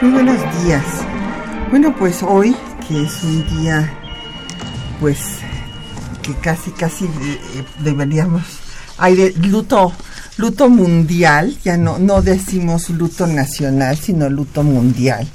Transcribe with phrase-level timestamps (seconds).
[0.00, 0.84] Muy buenos días.
[1.70, 2.54] Bueno, pues hoy,
[2.86, 3.92] que es un día,
[5.00, 5.18] pues,
[6.22, 8.44] que casi, casi eh, deberíamos,
[8.96, 9.92] hay de luto,
[10.36, 15.26] luto mundial, ya no, no decimos luto nacional, sino luto mundial,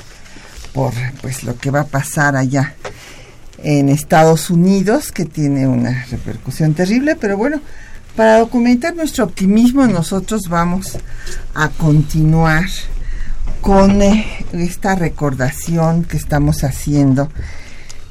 [0.71, 2.73] por, pues, lo que va a pasar allá
[3.57, 7.59] en Estados Unidos, que tiene una repercusión terrible, pero bueno,
[8.15, 10.97] para documentar nuestro optimismo, nosotros vamos
[11.53, 12.63] a continuar
[13.63, 17.29] con esta recordación que estamos haciendo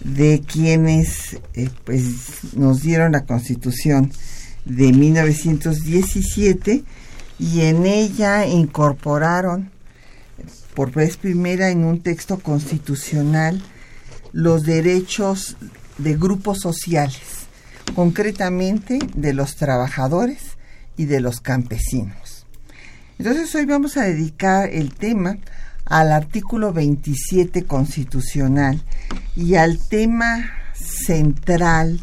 [0.03, 4.11] de quienes eh, pues nos dieron la constitución
[4.65, 6.85] de 1917
[7.39, 9.71] y en ella incorporaron
[10.75, 13.63] por vez primera en un texto constitucional
[14.33, 15.59] los derechos
[15.99, 17.21] de grupos sociales,
[17.95, 20.57] concretamente de los trabajadores
[20.97, 22.22] y de los campesinos.
[23.25, 25.39] Entonces hoy vamos a dedicar el tema
[25.85, 28.83] al artículo 27 constitucional
[29.37, 32.01] y al tema central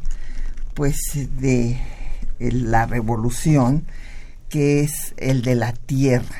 [0.75, 0.95] pues
[1.41, 1.77] de
[2.39, 3.83] la revolución
[4.47, 6.37] que es el de la tierra,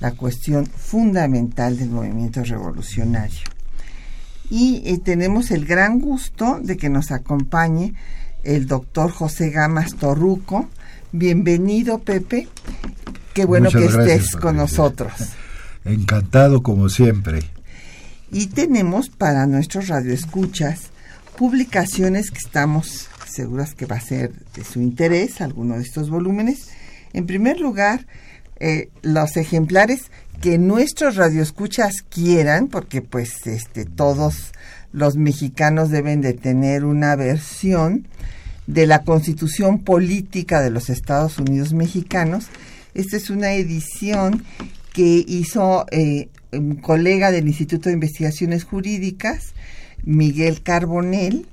[0.00, 3.48] la cuestión fundamental del movimiento revolucionario.
[4.50, 7.94] Y eh, tenemos el gran gusto de que nos acompañe
[8.44, 10.68] el doctor José Gamas Torruco.
[11.10, 12.48] Bienvenido, Pepe.
[13.40, 15.12] Qué bueno que estés con nosotros.
[15.86, 17.42] Encantado como siempre.
[18.30, 20.90] Y tenemos para nuestros radioescuchas
[21.38, 26.68] publicaciones que estamos seguras que va a ser de su interés, alguno de estos volúmenes.
[27.14, 28.06] En primer lugar,
[28.58, 30.10] eh, los ejemplares
[30.42, 34.52] que nuestros radioescuchas quieran, porque pues este todos
[34.92, 38.06] los mexicanos deben de tener una versión
[38.66, 42.48] de la Constitución Política de los Estados Unidos Mexicanos
[42.94, 44.44] esta es una edición
[44.92, 49.54] que hizo eh, un colega del Instituto de Investigaciones Jurídicas,
[50.04, 51.46] Miguel Carbonell,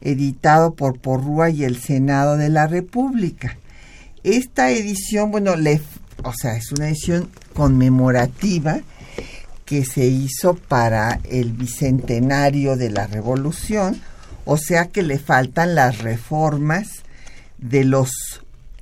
[0.00, 3.56] editado por Porrúa y el Senado de la República.
[4.22, 5.80] Esta edición, bueno, le,
[6.22, 8.80] o sea, es una edición conmemorativa
[9.64, 14.00] que se hizo para el bicentenario de la Revolución,
[14.44, 16.88] o sea que le faltan las reformas
[17.56, 18.10] de los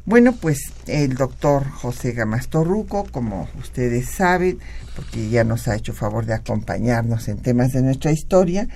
[0.05, 4.59] Bueno, pues el doctor José Gamastorruco, como ustedes saben,
[4.97, 8.67] porque ya nos ha hecho favor de acompañarnos en temas de nuestra historia,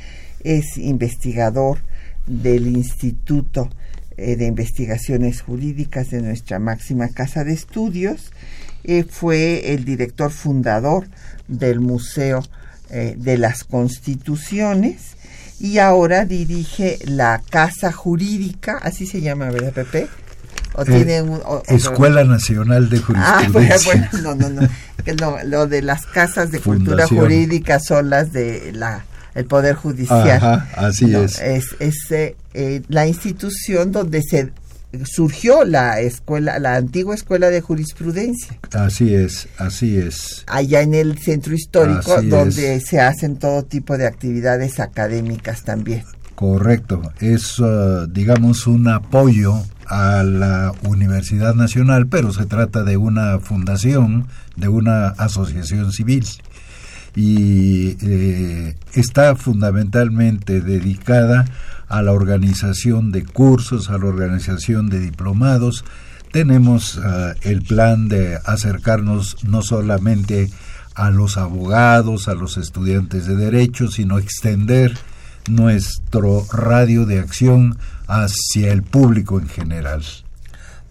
[0.45, 1.79] es investigador
[2.27, 3.69] del Instituto
[4.15, 8.31] eh, de Investigaciones Jurídicas de nuestra máxima casa de estudios.
[8.85, 11.09] Eh, fue el director fundador
[11.49, 12.41] del Museo
[12.89, 15.17] eh, de las Constituciones
[15.59, 20.07] y ahora dirige la Casa Jurídica, así se llama, ¿verdad, Pepe?
[21.67, 23.93] Escuela Nacional de Jurisprudencia.
[23.97, 25.37] Ah, bueno, no, no, no.
[25.43, 29.05] Lo, de las casas de cultura jurídica son las de la
[29.37, 30.29] el Poder Judicial.
[30.29, 31.39] Ajá, así es.
[31.39, 34.51] Es, eh, eh, la institución donde se
[35.05, 38.57] surgió la escuela, la antigua escuela de jurisprudencia.
[38.73, 40.43] Así es, así es.
[40.47, 46.03] Allá en el centro histórico, donde se hacen todo tipo de actividades académicas también.
[46.37, 49.55] Correcto, es, uh, digamos, un apoyo
[49.87, 56.27] a la Universidad Nacional, pero se trata de una fundación, de una asociación civil
[57.15, 61.45] y eh, está fundamentalmente dedicada
[61.87, 65.85] a la organización de cursos, a la organización de diplomados.
[66.31, 70.51] Tenemos uh, el plan de acercarnos no solamente
[70.93, 74.95] a los abogados, a los estudiantes de derecho, sino extender
[75.47, 77.77] nuestro radio de acción
[78.07, 80.03] hacia el público en general.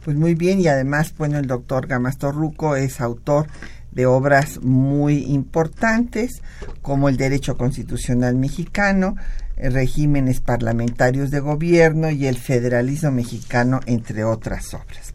[0.05, 3.49] Pues muy bien, y además, bueno, el doctor Gamastorruco es autor
[3.91, 6.43] de obras muy importantes
[6.83, 9.17] como el Derecho Constitucional Mexicano,
[9.57, 15.15] regímenes parlamentarios de gobierno y el federalismo mexicano, entre otras obras.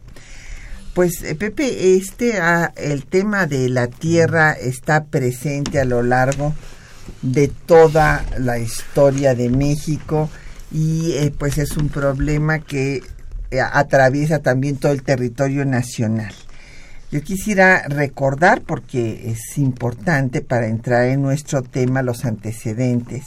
[0.94, 6.52] Pues eh, Pepe, este ah, el tema de la tierra está presente a lo largo
[7.22, 10.30] de toda la historia de México
[10.70, 13.02] y eh, pues es un problema que
[13.50, 16.32] eh, atraviesa también todo el territorio nacional.
[17.10, 23.24] Yo quisiera recordar, porque es importante para entrar en nuestro tema, los antecedentes,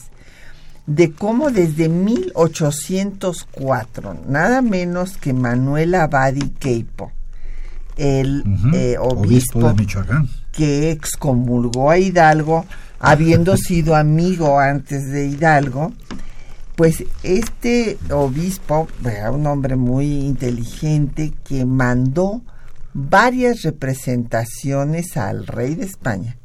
[0.88, 7.12] de cómo desde 1804, nada menos que Manuel Abadi Queipo,
[7.98, 8.44] el
[8.74, 10.28] eh, obispo, de Michoacán.
[10.52, 12.66] que excomulgó a Hidalgo,
[13.06, 15.94] habiendo sido amigo antes de Hidalgo,
[16.76, 22.42] pues este obispo, era un hombre muy inteligente que mandó
[22.94, 26.38] varias representaciones al rey de España,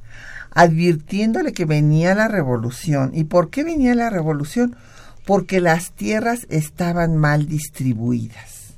[0.50, 3.12] advirtiéndole que venía la revolución.
[3.14, 4.76] ¿Y por qué venía la revolución?
[5.24, 8.74] Porque las tierras estaban mal distribuidas,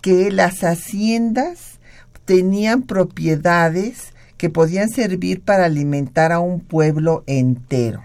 [0.00, 1.80] que las haciendas
[2.24, 8.02] tenían propiedades que podían servir para alimentar a un pueblo entero,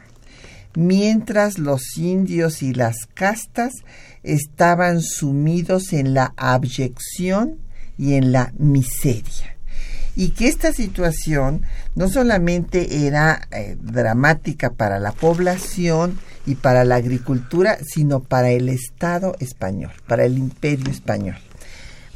[0.76, 3.74] mientras los indios y las castas
[4.24, 7.58] estaban sumidos en la abyección
[7.98, 9.58] y en la miseria.
[10.16, 11.62] Y que esta situación
[11.96, 18.68] no solamente era eh, dramática para la población y para la agricultura, sino para el
[18.68, 21.38] Estado español, para el imperio español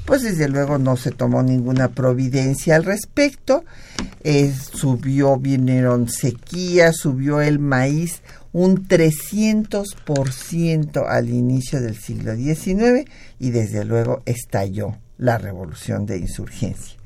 [0.06, 3.64] pues desde luego no se tomó ninguna providencia al respecto.
[4.24, 13.50] Eh, subió, vinieron sequías, subió el maíz un 300% al inicio del siglo XIX y
[13.50, 16.98] desde luego estalló la revolución de insurgencia.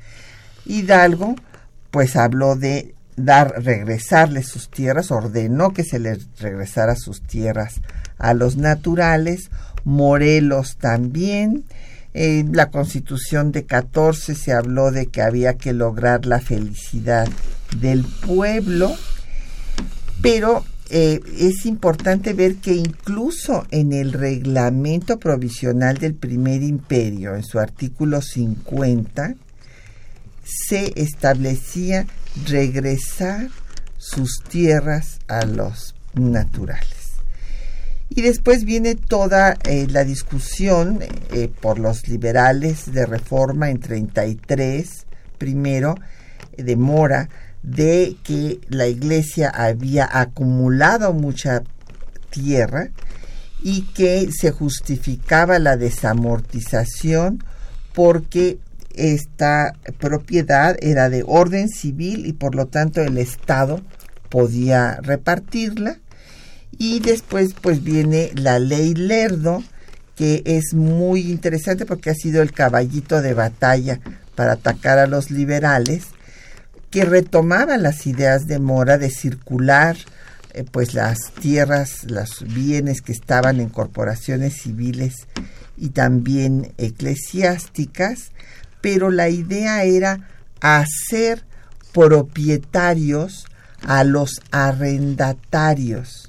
[0.66, 1.36] Hidalgo
[1.92, 7.82] pues habló de dar, regresarle sus tierras, ordenó que se les regresara sus tierras
[8.18, 9.50] a los naturales,
[9.84, 11.64] Morelos también,
[12.14, 17.28] en la constitución de 14 se habló de que había que lograr la felicidad
[17.80, 18.96] del pueblo,
[20.22, 27.44] pero eh, es importante ver que incluso en el reglamento provisional del primer imperio, en
[27.44, 29.36] su artículo 50,
[30.44, 32.08] se establecía
[32.46, 33.50] regresar
[33.98, 36.97] sus tierras a los naturales.
[38.10, 41.00] Y después viene toda eh, la discusión
[41.32, 45.06] eh, por los liberales de reforma en 33,
[45.38, 45.96] primero,
[46.58, 47.30] de Mora,
[47.64, 51.64] de que la iglesia había acumulado mucha
[52.30, 52.90] tierra
[53.62, 57.44] y que se justificaba la desamortización
[57.94, 58.60] porque
[58.94, 63.82] esta propiedad era de orden civil y por lo tanto el Estado
[64.30, 66.00] podía repartirla.
[66.78, 69.64] Y después pues viene la ley Lerdo,
[70.16, 74.00] que es muy interesante porque ha sido el caballito de batalla
[74.36, 76.06] para atacar a los liberales,
[76.92, 79.98] que retomaba las ideas de Mora de circular
[80.54, 85.28] eh, pues las tierras, los bienes que estaban en corporaciones civiles
[85.78, 88.32] y también eclesiásticas,
[88.82, 90.28] pero la idea era
[90.62, 91.44] hacer
[91.92, 93.46] propietarios
[93.82, 96.27] a los arrendatarios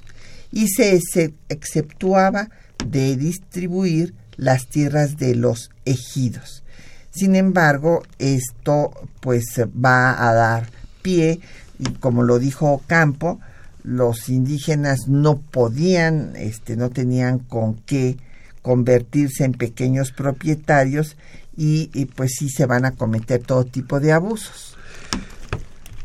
[0.51, 1.01] y se
[1.49, 2.49] exceptuaba
[2.85, 6.63] de distribuir las tierras de los ejidos.
[7.11, 10.69] Sin embargo, esto pues va a dar
[11.01, 11.39] pie,
[11.77, 13.39] y como lo dijo Campo,
[13.83, 18.17] los indígenas no podían, este, no tenían con qué
[18.61, 21.17] convertirse en pequeños propietarios
[21.55, 24.77] y, pues sí se van a cometer todo tipo de abusos.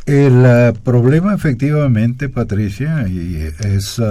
[0.06, 4.02] El eh, problema efectivamente, Patricia, y es eh,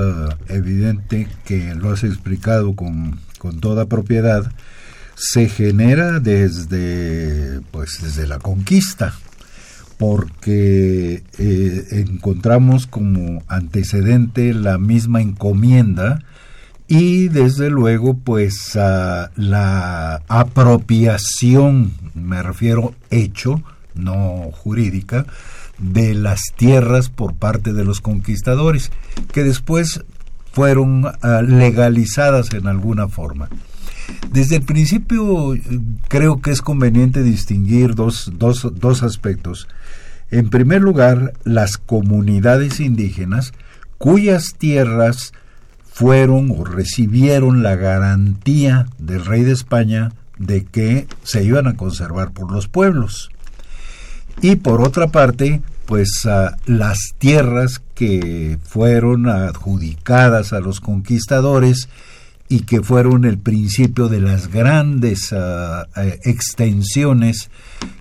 [0.50, 4.52] evidente que lo has explicado con, con, toda propiedad,
[5.16, 9.14] se genera desde, pues, desde la conquista
[10.00, 16.24] porque eh, encontramos como antecedente la misma encomienda
[16.88, 23.64] y desde luego pues la apropiación, me refiero hecho,
[23.96, 25.26] no jurídica,
[25.78, 28.92] de las tierras por parte de los conquistadores,
[29.32, 30.04] que después
[30.52, 33.50] fueron ah, legalizadas en alguna forma.
[34.32, 35.56] Desde el principio
[36.08, 39.68] creo que es conveniente distinguir dos, dos, dos aspectos.
[40.30, 43.54] En primer lugar, las comunidades indígenas
[43.98, 45.32] cuyas tierras
[45.94, 52.32] fueron o recibieron la garantía del rey de España de que se iban a conservar
[52.32, 53.30] por los pueblos.
[54.42, 56.28] Y por otra parte, pues
[56.66, 61.90] las tierras que fueron adjudicadas a los conquistadores
[62.50, 67.50] y que fueron el principio de las grandes ah, eh, extensiones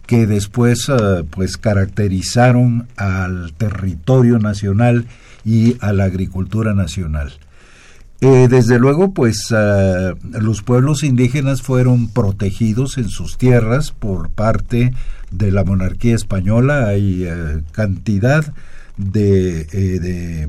[0.07, 5.07] que después ah, pues caracterizaron al territorio nacional
[5.45, 7.33] y a la agricultura nacional.
[8.21, 14.93] Eh, desde luego, pues ah, los pueblos indígenas fueron protegidos en sus tierras por parte
[15.33, 16.87] de la monarquía española.
[16.87, 18.53] Hay eh, cantidad
[18.97, 20.47] de,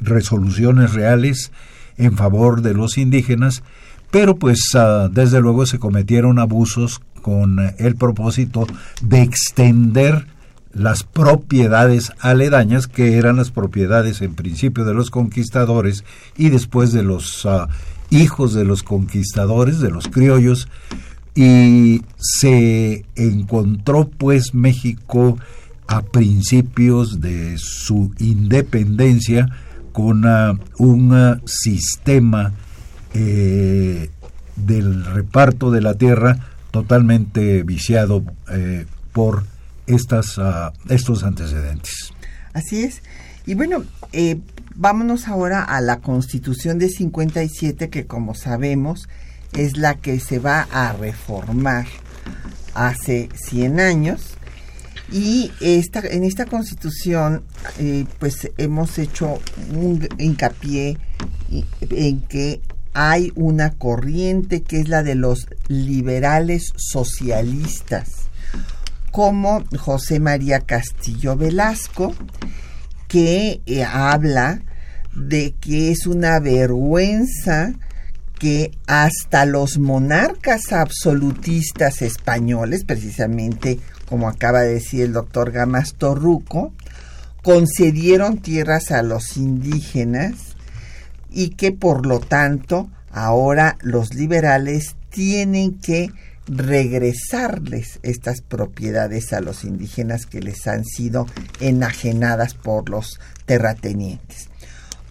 [0.00, 1.52] resoluciones reales
[1.96, 3.62] en favor de los indígenas,
[4.10, 8.66] pero pues ah, desde luego se cometieron abusos con el propósito
[9.02, 10.26] de extender
[10.72, 16.04] las propiedades aledañas que eran las propiedades en principio de los conquistadores
[16.36, 17.68] y después de los ah,
[18.10, 20.68] hijos de los conquistadores, de los criollos,
[21.34, 25.38] y se encontró pues México
[25.86, 29.48] a principios de su independencia
[29.92, 30.24] con
[30.78, 32.52] un sistema
[33.12, 34.10] eh,
[34.54, 36.38] del reparto de la tierra
[36.70, 38.22] totalmente viciado
[38.52, 39.44] eh, por
[39.86, 42.12] estas, ah, estos antecedentes.
[42.52, 43.02] Así es.
[43.46, 44.38] Y bueno, eh,
[44.76, 49.08] vámonos ahora a la Constitución de 57, que como sabemos
[49.56, 51.86] es la que se va a reformar
[52.74, 54.36] hace 100 años.
[55.12, 57.42] Y esta, en esta constitución,
[57.78, 59.40] eh, pues hemos hecho
[59.72, 60.98] un hincapié
[61.90, 62.60] en que
[62.92, 68.28] hay una corriente que es la de los liberales socialistas,
[69.10, 72.14] como José María Castillo Velasco,
[73.08, 74.62] que eh, habla
[75.14, 77.72] de que es una vergüenza
[78.40, 83.78] que hasta los monarcas absolutistas españoles, precisamente
[84.08, 86.72] como acaba de decir el doctor Gamas Torruco,
[87.42, 90.56] concedieron tierras a los indígenas
[91.30, 96.08] y que por lo tanto ahora los liberales tienen que
[96.48, 101.26] regresarles estas propiedades a los indígenas que les han sido
[101.60, 104.48] enajenadas por los terratenientes.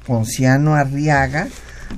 [0.06, 1.48] Ponciano Arriaga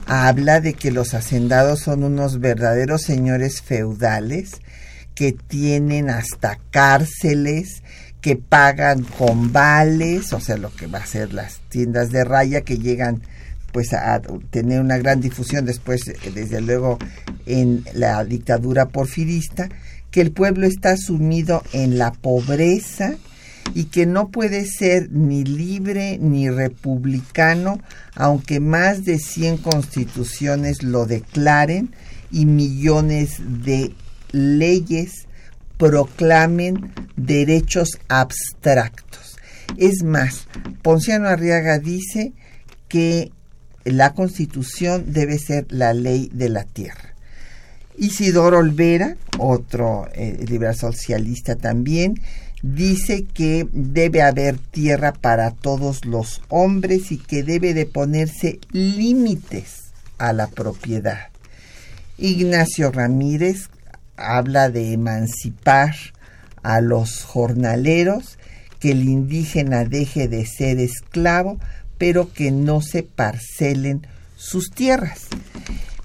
[0.05, 4.61] habla de que los hacendados son unos verdaderos señores feudales
[5.15, 7.83] que tienen hasta cárceles,
[8.21, 12.61] que pagan con vales, o sea, lo que va a ser las tiendas de raya
[12.61, 13.21] que llegan
[13.71, 16.01] pues a tener una gran difusión después,
[16.33, 16.99] desde luego,
[17.45, 19.69] en la dictadura porfirista,
[20.11, 23.15] que el pueblo está sumido en la pobreza
[23.73, 27.79] y que no puede ser ni libre ni republicano,
[28.15, 31.93] aunque más de 100 constituciones lo declaren
[32.31, 33.93] y millones de
[34.31, 35.27] leyes
[35.77, 39.37] proclamen derechos abstractos.
[39.77, 40.47] Es más,
[40.81, 42.33] Ponciano Arriaga dice
[42.87, 43.31] que
[43.83, 47.15] la constitución debe ser la ley de la tierra.
[47.97, 52.21] Isidoro Olvera, otro eh, liberal socialista también,
[52.61, 59.91] dice que debe haber tierra para todos los hombres y que debe de ponerse límites
[60.17, 61.29] a la propiedad.
[62.17, 63.69] Ignacio Ramírez
[64.15, 65.95] habla de emancipar
[66.61, 68.37] a los jornaleros,
[68.79, 71.59] que el indígena deje de ser esclavo,
[71.97, 75.27] pero que no se parcelen sus tierras.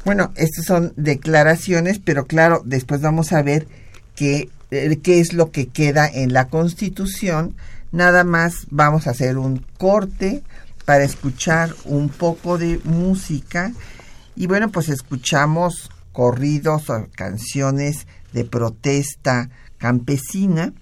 [0.05, 3.67] Bueno, estas son declaraciones, pero claro, después vamos a ver
[4.15, 7.55] qué, qué es lo que queda en la Constitución.
[7.93, 10.43] Nada más vamos a hacer un corte
[10.85, 13.73] para escuchar un poco de música.
[14.35, 20.73] Y bueno, pues escuchamos corridos o canciones de protesta campesina.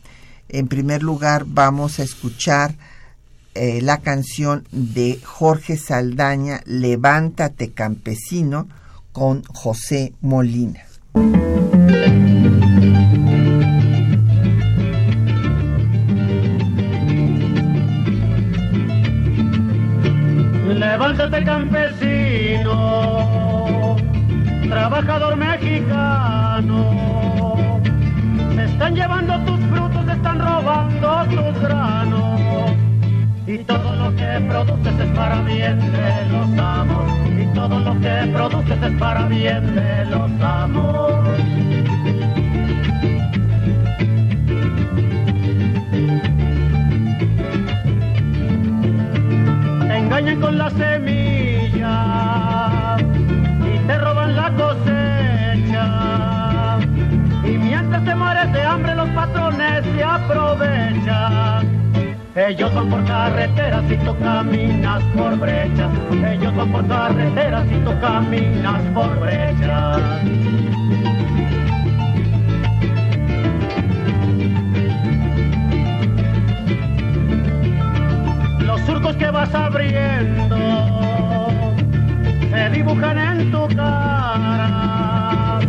[0.48, 2.76] En primer lugar, vamos a escuchar
[3.54, 8.68] eh, la canción de Jorge Saldaña, Levántate Campesino,
[9.12, 10.80] con José Molina.
[21.16, 22.74] Levántate campesino,
[24.68, 26.90] trabajador mexicano,
[28.56, 32.72] se están llevando tus frutos, se están robando tus granos.
[33.46, 37.12] Y todo lo que produces es para bien de los amos.
[37.28, 41.12] Y todo lo que produces es para bien de los amos.
[50.18, 51.96] Engañan con la semilla
[53.64, 55.88] y te roban la cosecha
[57.44, 61.74] y mientras te mueres de hambre los patrones se aprovechan
[62.36, 65.88] ellos van por carreteras y tú caminas por brechas.
[66.32, 70.00] Ellos van por carreteras y tú caminas por brechas.
[78.86, 80.56] Surcos que vas abriendo
[82.50, 85.60] se dibujan en tu cara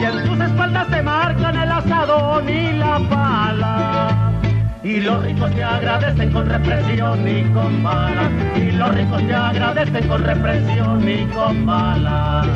[0.00, 4.24] y en tus espaldas te marcan el asadón y la pala
[4.84, 8.30] y los ricos te agradecen con represión y con balas.
[8.54, 12.46] Y los ricos te agradecen con represión y con balas.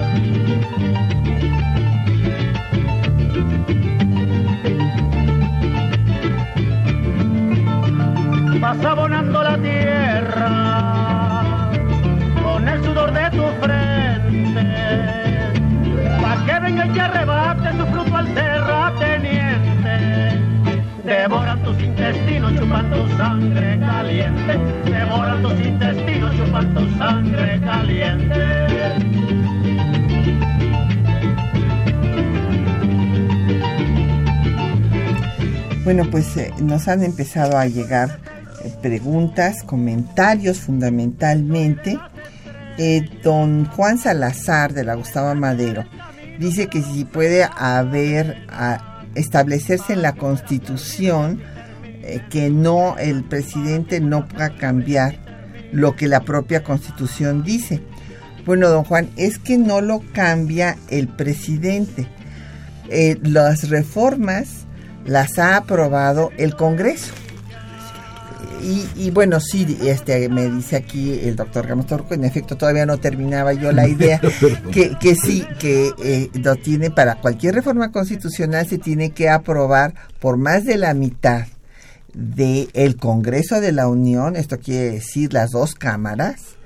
[8.68, 10.50] Vas abonando la tierra
[12.42, 14.66] con el sudor de tu frente.
[16.20, 19.48] para que venga y te arrebate tu fruto al terrateniente
[21.02, 28.44] devoran tus intestinos, chupan tu sangre caliente, devoran tus intestinos, chupan tu sangre caliente.
[35.85, 38.27] Bueno, pues eh, nos han empezado a llegar
[38.80, 41.98] preguntas, comentarios fundamentalmente.
[42.78, 45.84] Eh, don Juan Salazar de la Gustavo Madero
[46.38, 48.36] dice que si puede haber
[49.16, 51.40] establecerse en la Constitución
[52.02, 55.16] eh, que no el presidente no pueda cambiar
[55.72, 57.82] lo que la propia Constitución dice.
[58.46, 62.06] Bueno, don Juan, es que no lo cambia el presidente.
[62.88, 64.64] Eh, las reformas
[65.04, 67.12] las ha aprobado el Congreso.
[68.60, 72.98] Y, bueno, sí, este, me dice aquí el doctor Ramos Torco, en efecto todavía no
[72.98, 74.20] terminaba yo la idea,
[74.72, 79.94] que, que sí, que eh, lo tiene para cualquier reforma constitucional se tiene que aprobar
[80.18, 81.46] por más de la mitad
[82.14, 86.56] del el Congreso de la Unión, esto quiere decir las dos cámaras,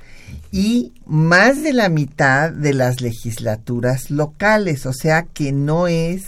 [0.51, 6.25] y más de la mitad de las legislaturas locales, o sea que no es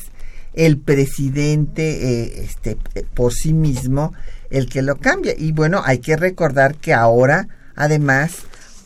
[0.54, 2.76] el presidente eh, este,
[3.14, 4.12] por sí mismo
[4.54, 5.34] el que lo cambia.
[5.36, 8.36] Y bueno, hay que recordar que ahora, además,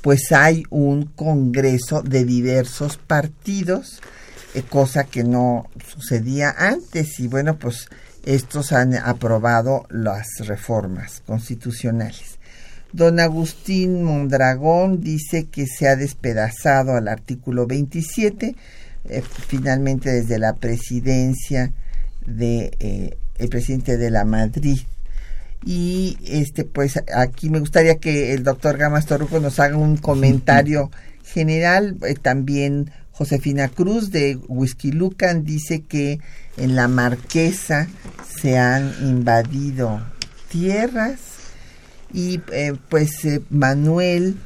[0.01, 4.01] pues hay un congreso de diversos partidos,
[4.55, 7.21] eh, cosa que no sucedía antes.
[7.21, 7.91] Y bueno, pues
[8.25, 12.39] estos han aprobado las reformas constitucionales.
[12.93, 18.57] Don Agustín Mondragón dice que se ha despedazado al artículo 27,
[19.05, 21.73] eh, finalmente desde la presidencia
[22.25, 24.79] de eh, el presidente de la Madrid
[25.65, 30.91] y este pues aquí me gustaría que el doctor Gamas Toruco nos haga un comentario
[31.25, 31.97] general.
[32.07, 36.21] Eh, también Josefina Cruz de Whisky Lucan dice que
[36.57, 37.89] en la Marquesa
[38.41, 40.01] se han invadido
[40.49, 41.19] tierras
[42.13, 44.37] Y eh, pues eh, Manuel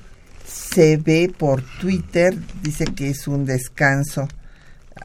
[0.46, 4.26] se ve por Twitter, dice que es un descanso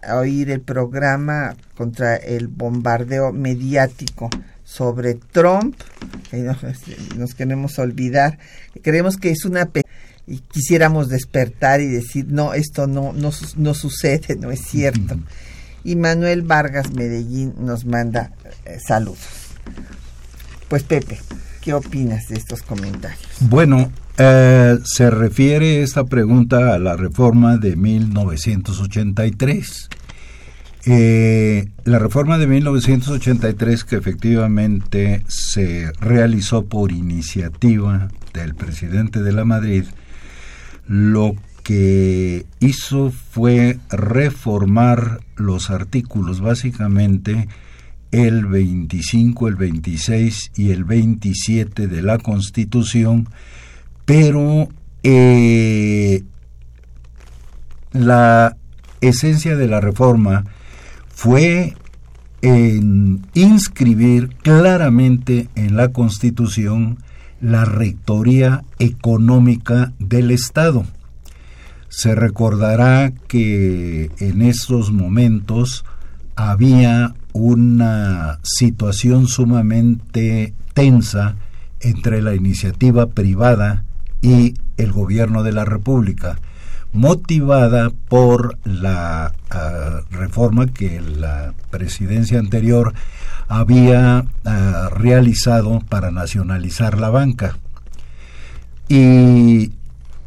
[0.02, 4.30] a oír el programa contra el bombardeo mediático
[4.67, 5.75] sobre Trump,
[7.15, 8.38] nos, queremos olvidar,
[8.82, 9.69] creemos que es una
[10.27, 15.17] y quisiéramos despertar y decir, no, esto no, no, no sucede, no es cierto.
[15.86, 18.34] Y Manuel Vargas Medellín nos manda
[18.65, 19.19] eh, saludos.
[20.67, 21.17] Pues Pepe,
[21.62, 23.21] ¿qué opinas de estos comentarios?
[23.39, 29.88] Bueno, eh, se refiere esta pregunta a la reforma de 1983.
[30.89, 39.43] Eh, la reforma de 1983 que efectivamente se realizó por iniciativa del presidente de la
[39.43, 39.84] Madrid,
[40.86, 47.50] lo que hizo fue reformar los artículos, básicamente
[48.12, 53.28] el 25, el 26 y el 27 de la Constitución,
[54.06, 54.69] pero
[55.04, 56.23] eh,
[57.91, 58.56] la
[59.02, 60.45] esencia de la reforma
[61.17, 61.73] fue
[62.43, 66.99] en inscribir claramente en la Constitución
[67.41, 70.86] la rectoría económica del Estado.
[71.89, 75.86] Se recordará que en esos momentos
[76.36, 81.36] había una situación sumamente tensa
[81.80, 83.86] entre la iniciativa privada
[84.21, 86.38] y el gobierno de la República
[86.97, 92.93] motivada por la ah, reforma que la presidencia anterior
[93.47, 97.57] había ah, realizado para nacionalizar la banca.
[98.89, 99.71] Y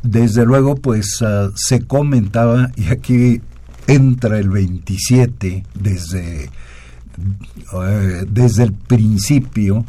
[0.02, 3.42] desde luego pues ah, se comentaba, y aquí
[3.86, 9.84] entra el 27 desde, eh, desde el principio,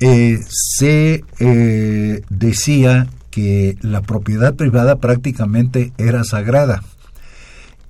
[0.00, 6.82] eh, se eh, decía que la propiedad privada prácticamente era sagrada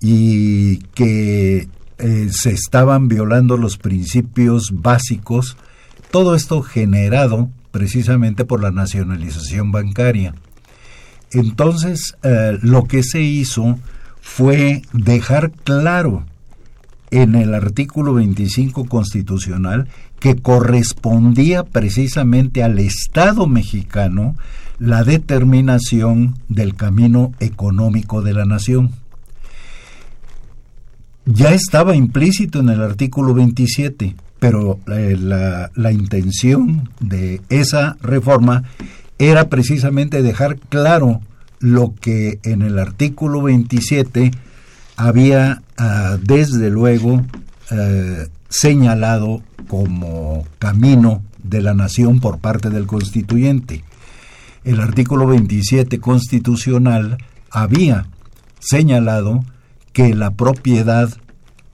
[0.00, 5.56] y que eh, se estaban violando los principios básicos,
[6.10, 10.34] todo esto generado precisamente por la nacionalización bancaria.
[11.30, 13.78] Entonces, eh, lo que se hizo
[14.20, 16.24] fue dejar claro
[17.10, 24.36] en el artículo 25 constitucional que correspondía precisamente al Estado mexicano
[24.80, 28.92] la determinación del camino económico de la nación.
[31.26, 38.64] Ya estaba implícito en el artículo 27, pero eh, la, intención de esa reforma
[39.18, 41.20] era precisamente dejar claro
[41.58, 44.30] lo que en el artículo 27
[44.96, 47.22] había ah, desde luego
[47.70, 53.84] eh, señalado como camino de la nación por parte del constituyente
[54.64, 57.18] el artículo 27 constitucional
[57.50, 58.06] había
[58.58, 59.44] señalado
[59.92, 61.10] que la propiedad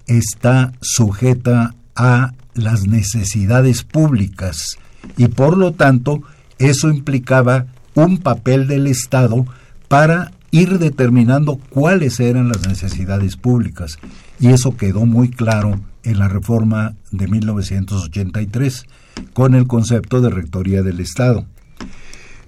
[0.07, 4.79] está sujeta a las necesidades públicas
[5.17, 6.23] y por lo tanto
[6.59, 9.45] eso implicaba un papel del Estado
[9.89, 13.99] para ir determinando cuáles eran las necesidades públicas
[14.41, 18.87] y eso quedó muy claro en la reforma de 1983
[19.33, 21.47] con el concepto de rectoría del Estado.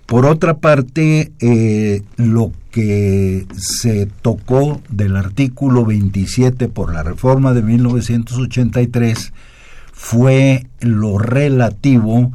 [0.08, 7.60] Por otra parte, eh, lo que se tocó del artículo 27 por la reforma de
[7.60, 9.34] 1983
[9.92, 12.32] fue lo relativo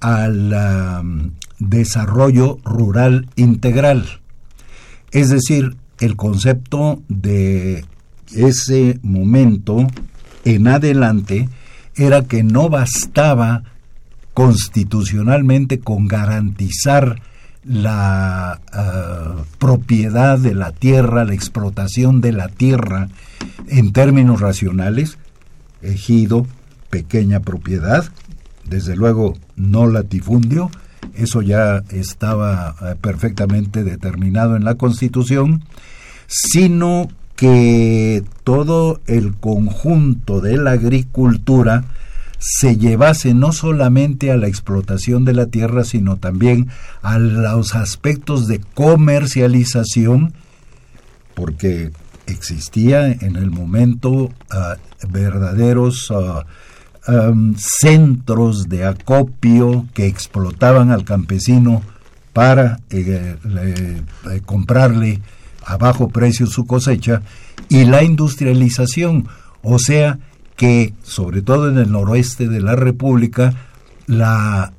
[0.00, 4.20] al desarrollo rural integral.
[5.10, 7.86] Es decir, el concepto de
[8.34, 9.86] ese momento
[10.44, 11.48] en adelante
[11.96, 13.62] era que no bastaba
[14.34, 17.22] constitucionalmente con garantizar
[17.64, 23.08] la ah, propiedad de la tierra, la explotación de la tierra
[23.68, 25.18] en términos racionales,
[25.80, 26.46] ejido,
[26.90, 28.04] pequeña propiedad,
[28.68, 30.70] desde luego no latifundio,
[31.14, 35.64] eso ya estaba ah, perfectamente determinado en la Constitución,
[36.26, 41.84] sino que todo el conjunto de la agricultura
[42.38, 46.68] se llevase no solamente a la explotación de la tierra, sino también
[47.02, 50.34] a los aspectos de comercialización,
[51.34, 51.92] porque
[52.26, 54.76] existía en el momento ah,
[55.08, 56.44] verdaderos ah,
[57.56, 61.82] centros de acopio que explotaban al campesino
[62.32, 64.02] para eh, eh,
[64.44, 65.20] comprarle
[65.64, 67.22] a bajo precio su cosecha
[67.68, 69.28] y la industrialización,
[69.62, 70.18] o sea,
[70.56, 73.54] que, sobre todo en el noroeste de la República,
[74.06, 74.72] la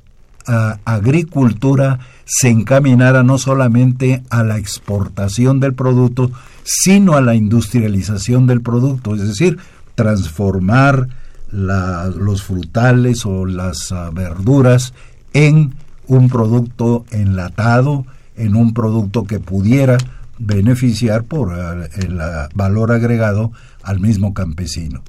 [0.46, 6.30] ah, agricultura se encaminara no solamente a la exportación del producto,
[6.64, 9.58] sino a la industrialización del producto, es decir,
[9.94, 11.08] transformar
[11.52, 14.94] los frutales o las ah, verduras
[15.32, 15.74] en
[16.08, 18.04] un producto enlatado,
[18.36, 19.96] en un producto que pudiera
[20.38, 22.18] beneficiar por ah, el
[22.54, 25.02] valor agregado al mismo campesino.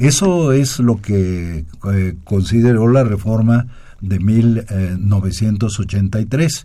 [0.00, 3.66] Eso es lo que eh, consideró la reforma
[4.00, 6.64] de 1983.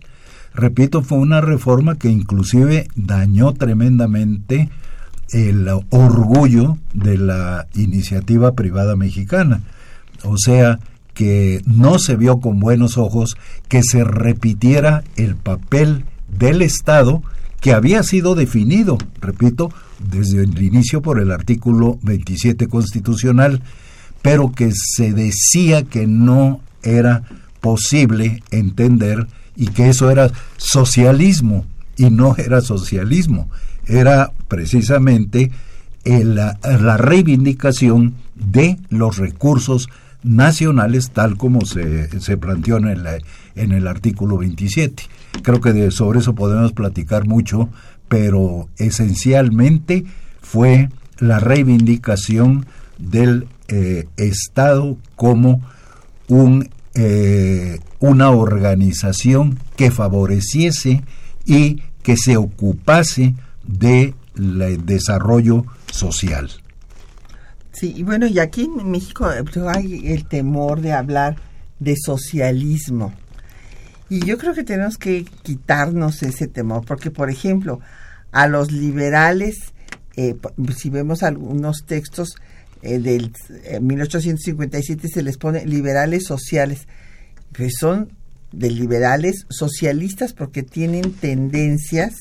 [0.54, 4.70] Repito, fue una reforma que inclusive dañó tremendamente
[5.32, 9.60] el orgullo de la iniciativa privada mexicana.
[10.24, 10.78] O sea,
[11.12, 13.36] que no se vio con buenos ojos
[13.68, 17.22] que se repitiera el papel del Estado
[17.60, 23.62] que había sido definido, repito, desde el inicio por el artículo 27 constitucional,
[24.22, 27.22] pero que se decía que no era
[27.60, 31.66] posible entender y que eso era socialismo
[31.96, 33.48] y no era socialismo,
[33.86, 35.50] era precisamente
[36.04, 39.88] la, la reivindicación de los recursos
[40.22, 42.96] nacionales tal como se, se planteó en
[43.54, 45.04] en el artículo 27.
[45.42, 47.68] Creo que de, sobre eso podemos platicar mucho,
[48.08, 50.04] pero esencialmente
[50.40, 52.66] fue la reivindicación
[52.98, 55.60] del eh, Estado como
[56.28, 61.02] un, eh, una organización que favoreciese
[61.44, 64.14] y que se ocupase del
[64.84, 66.50] desarrollo social.
[67.72, 71.36] Sí, y bueno, y aquí en México pues, hay el temor de hablar
[71.78, 73.12] de socialismo.
[74.08, 77.80] Y yo creo que tenemos que quitarnos ese temor, porque por ejemplo,
[78.32, 79.72] a los liberales,
[80.16, 80.36] eh,
[80.76, 82.36] si vemos algunos textos
[82.82, 83.32] eh, del
[83.80, 86.86] 1857 se les pone liberales sociales,
[87.52, 88.12] que son
[88.52, 92.14] de liberales socialistas porque tienen tendencias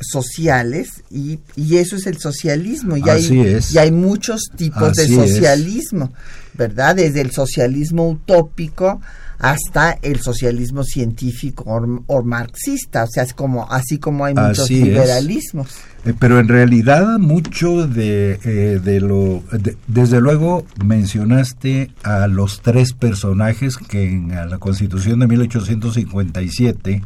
[0.00, 2.96] sociales y, y, eso es el socialismo.
[2.96, 6.12] Y hay, y hay muchos tipos de socialismo,
[6.54, 6.96] ¿verdad?
[6.96, 9.00] Desde el socialismo utópico
[9.38, 11.64] hasta el socialismo científico
[12.06, 15.68] o, marxista, o sea, es como, así como hay muchos liberalismos.
[16.04, 19.42] Eh, pero en realidad mucho de, eh, de lo,
[19.86, 27.02] desde luego mencionaste a los tres personajes que en la Constitución de 1857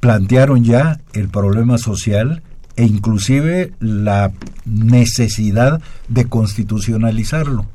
[0.00, 2.42] plantearon ya el problema social
[2.76, 4.32] e inclusive la
[4.64, 7.66] necesidad de constitucionalizarlo.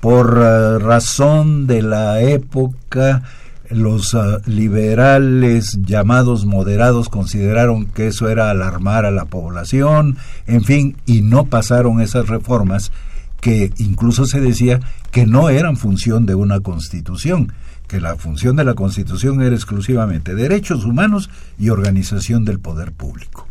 [0.00, 3.22] Por eh, razón de la época,
[3.70, 10.96] los eh, liberales llamados moderados consideraron que eso era alarmar a la población, en fin,
[11.06, 12.92] y no pasaron esas reformas
[13.40, 14.80] que incluso se decía
[15.10, 17.52] que no eran función de una constitución,
[17.86, 23.46] que la función de la Constitución era exclusivamente derechos humanos y organización del poder público.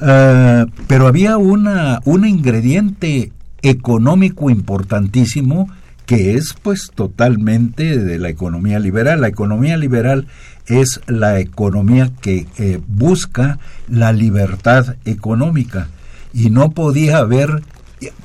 [0.00, 3.32] Ah, pero había una, un ingrediente
[3.64, 5.68] económico importantísimo
[6.06, 9.22] que es pues totalmente de la economía liberal.
[9.22, 10.26] La economía liberal
[10.66, 15.88] es la economía que eh, busca la libertad económica
[16.32, 17.62] y no podía haber,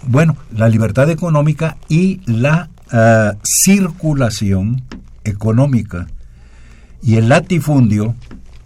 [0.03, 4.83] bueno, la libertad económica y la ah, circulación
[5.23, 6.07] económica.
[7.01, 8.13] Y el latifundio,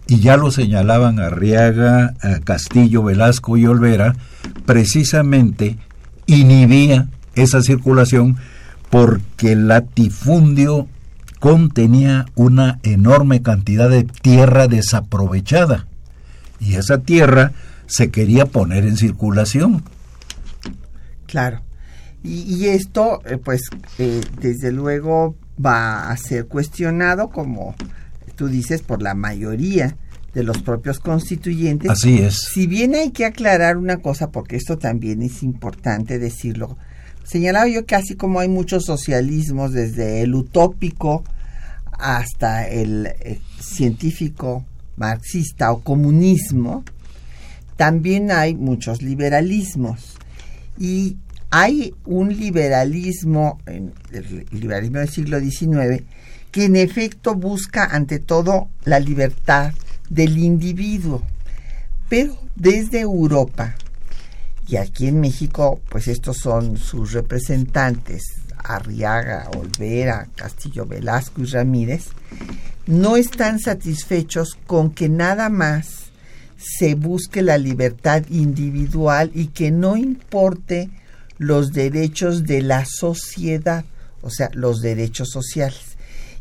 [0.08, 4.16] y ya lo señalaban Arriaga, Castillo, Velasco y Olvera,
[4.66, 5.78] precisamente
[6.26, 8.36] inhibía esa circulación
[8.90, 10.88] porque el latifundio
[11.40, 15.86] contenía una enorme cantidad de tierra desaprovechada
[16.60, 17.52] y esa tierra
[17.86, 19.82] se quería poner en circulación.
[21.26, 21.60] Claro.
[22.22, 25.34] Y, esto, eh, pues, eh, desde luego
[25.64, 27.74] va a ser cuestionado, como
[28.34, 29.96] tú dices, por la mayoría
[30.34, 31.90] de los propios constituyentes.
[31.90, 32.48] Así es.
[32.52, 36.76] Si bien hay que aclarar una cosa, porque esto también es importante decirlo,
[37.22, 41.24] señalaba yo que así como hay muchos socialismos, desde el utópico
[41.98, 44.64] hasta el, el científico
[44.96, 46.84] marxista o comunismo,
[47.76, 50.16] también hay muchos liberalismos.
[50.78, 51.18] Y
[51.50, 53.92] hay un liberalismo, el
[54.50, 56.02] liberalismo del siglo XIX,
[56.50, 59.72] que en efecto busca ante todo la libertad
[60.08, 61.22] del individuo,
[62.08, 63.74] pero desde Europa
[64.66, 68.22] y aquí en México, pues estos son sus representantes,
[68.56, 72.06] Arriaga, Olvera, Castillo Velasco y Ramírez,
[72.86, 76.04] no están satisfechos con que nada más
[76.56, 80.88] se busque la libertad individual y que no importe
[81.36, 83.84] los derechos de la sociedad,
[84.22, 85.93] o sea, los derechos sociales.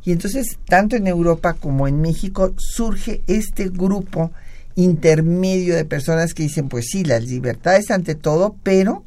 [0.05, 4.31] Y entonces, tanto en Europa como en México, surge este grupo
[4.75, 9.03] intermedio de personas que dicen, pues sí, las libertades ante todo, pero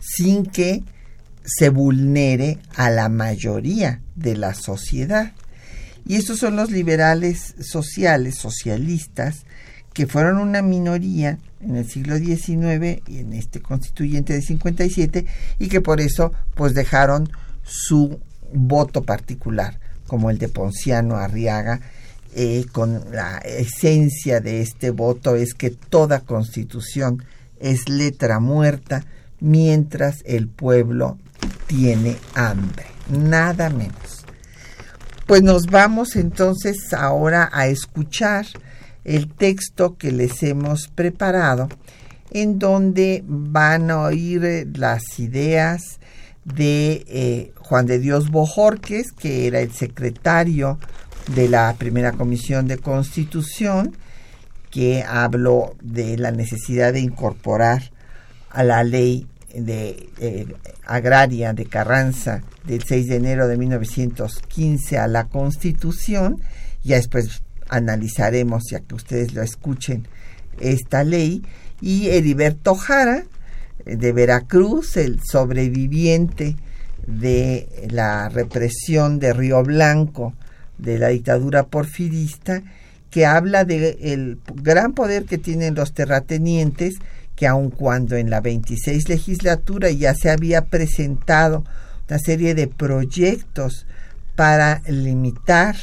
[0.00, 0.82] sin que
[1.44, 5.32] se vulnere a la mayoría de la sociedad.
[6.06, 9.44] Y estos son los liberales sociales, socialistas,
[9.92, 15.26] que fueron una minoría en el siglo XIX y en este constituyente de 57
[15.58, 17.30] y que por eso pues dejaron
[17.62, 18.20] su
[18.52, 21.80] voto particular como el de Ponciano Arriaga
[22.34, 27.22] eh, con la esencia de este voto es que toda constitución
[27.60, 29.04] es letra muerta
[29.38, 31.18] mientras el pueblo
[31.68, 34.24] tiene hambre, nada menos.
[35.26, 38.46] Pues nos vamos entonces ahora a escuchar
[39.04, 41.68] el texto que les hemos preparado,
[42.30, 46.00] en donde van a oír eh, las ideas
[46.44, 50.78] de eh, Juan de Dios Bojorques, que era el secretario
[51.34, 53.96] de la primera comisión de constitución,
[54.70, 57.90] que habló de la necesidad de incorporar
[58.50, 60.46] a la ley de eh,
[60.84, 66.40] agraria de Carranza del 6 de enero de 1915 a la Constitución.
[66.82, 70.08] Ya después analizaremos, ya que ustedes lo escuchen,
[70.60, 71.42] esta ley.
[71.80, 73.24] Y Heriberto Jara,
[73.84, 76.56] de Veracruz, el sobreviviente
[77.06, 80.34] de la represión de Río Blanco
[80.78, 82.62] de la dictadura porfirista,
[83.10, 86.94] que habla del gran poder que tienen los terratenientes,
[87.36, 91.64] que aun cuando en la 26 legislatura ya se había presentado
[92.08, 93.86] una serie de proyectos
[94.34, 95.76] para limitar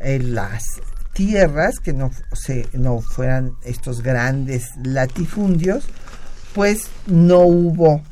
[0.00, 0.64] eh, las
[1.12, 5.84] tierras, que no, se, no fueran estos grandes latifundios,
[6.54, 8.02] pues no hubo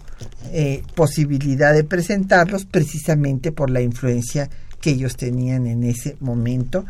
[0.53, 4.51] eh, posibilidad de presentarlos precisamente por la influencia
[4.81, 6.85] que ellos tenían en ese momento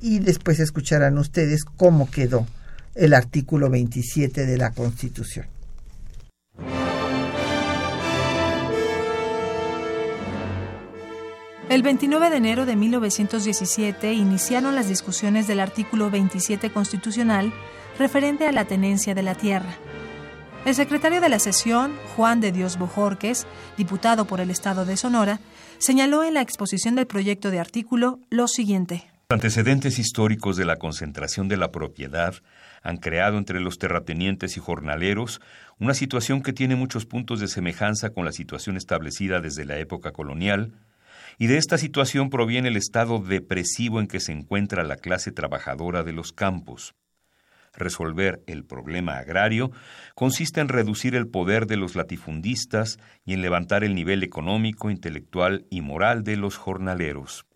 [0.00, 2.46] y después escucharán ustedes cómo quedó
[2.94, 5.46] el artículo 27 de la Constitución.
[11.68, 17.52] El 29 de enero de 1917 iniciaron las discusiones del artículo 27 constitucional
[17.98, 19.76] referente a la tenencia de la tierra.
[20.64, 23.46] El secretario de la sesión, Juan de Dios Bojorques,
[23.76, 25.38] diputado por el Estado de Sonora,
[25.76, 29.04] señaló en la exposición del proyecto de artículo lo siguiente.
[29.28, 32.36] Antecedentes históricos de la concentración de la propiedad
[32.82, 35.42] han creado entre los terratenientes y jornaleros
[35.78, 40.12] una situación que tiene muchos puntos de semejanza con la situación establecida desde la época
[40.12, 40.72] colonial,
[41.36, 46.04] y de esta situación proviene el estado depresivo en que se encuentra la clase trabajadora
[46.04, 46.94] de los campos.
[47.76, 49.70] Resolver el problema agrario
[50.14, 55.66] consiste en reducir el poder de los latifundistas y en levantar el nivel económico, intelectual
[55.70, 57.46] y moral de los jornaleros.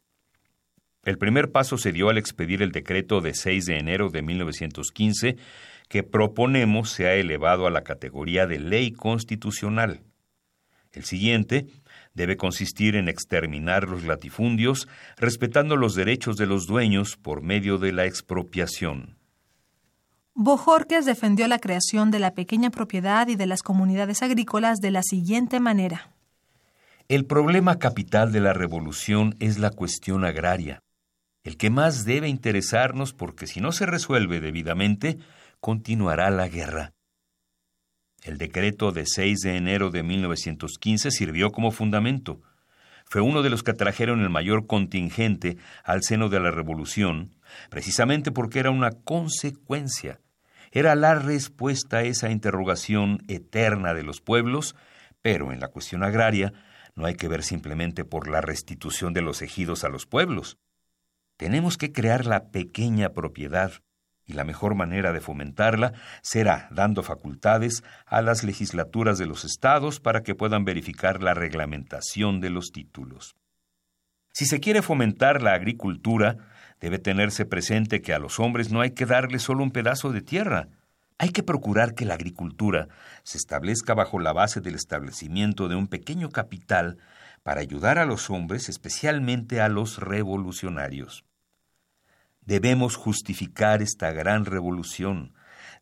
[1.04, 5.36] El primer paso se dio al expedir el decreto de 6 de enero de 1915
[5.88, 10.02] que proponemos sea elevado a la categoría de ley constitucional.
[10.92, 11.66] El siguiente
[12.14, 17.92] debe consistir en exterminar los latifundios, respetando los derechos de los dueños por medio de
[17.92, 19.17] la expropiación.
[20.40, 25.02] Bojorques defendió la creación de la pequeña propiedad y de las comunidades agrícolas de la
[25.02, 26.12] siguiente manera.
[27.08, 30.84] El problema capital de la revolución es la cuestión agraria,
[31.42, 35.18] el que más debe interesarnos porque si no se resuelve debidamente,
[35.58, 36.92] continuará la guerra.
[38.22, 42.40] El decreto de 6 de enero de 1915 sirvió como fundamento.
[43.06, 47.34] Fue uno de los que trajeron el mayor contingente al seno de la revolución,
[47.70, 50.20] precisamente porque era una consecuencia
[50.72, 54.76] era la respuesta a esa interrogación eterna de los pueblos,
[55.22, 56.52] pero en la cuestión agraria
[56.94, 60.58] no hay que ver simplemente por la restitución de los ejidos a los pueblos.
[61.36, 63.72] Tenemos que crear la pequeña propiedad,
[64.28, 70.00] y la mejor manera de fomentarla será dando facultades a las legislaturas de los estados
[70.00, 73.36] para que puedan verificar la reglamentación de los títulos.
[74.32, 76.36] Si se quiere fomentar la agricultura,
[76.80, 80.22] Debe tenerse presente que a los hombres no hay que darles solo un pedazo de
[80.22, 80.68] tierra.
[81.18, 82.88] Hay que procurar que la agricultura
[83.24, 86.98] se establezca bajo la base del establecimiento de un pequeño capital
[87.42, 91.24] para ayudar a los hombres, especialmente a los revolucionarios.
[92.42, 95.34] Debemos justificar esta gran revolución.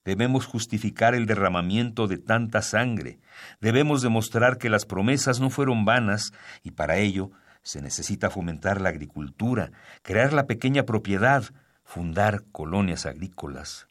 [0.05, 3.18] Debemos justificar el derramamiento de tanta sangre.
[3.61, 6.32] Debemos demostrar que las promesas no fueron vanas
[6.62, 7.30] y para ello
[7.67, 11.43] se necesita fomentar la agricultura, crear la pequeña propiedad,
[11.83, 13.89] fundar colonias agrícolas.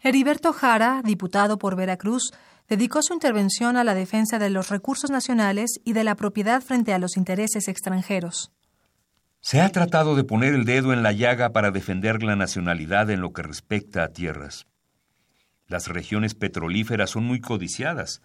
[0.00, 2.32] Heriberto Jara, diputado por Veracruz,
[2.68, 6.92] dedicó su intervención a la defensa de los recursos nacionales y de la propiedad frente
[6.92, 8.50] a los intereses extranjeros.
[9.38, 13.20] Se ha tratado de poner el dedo en la llaga para defender la nacionalidad en
[13.20, 14.66] lo que respecta a tierras.
[15.68, 18.20] Las regiones petrolíferas son muy codiciadas.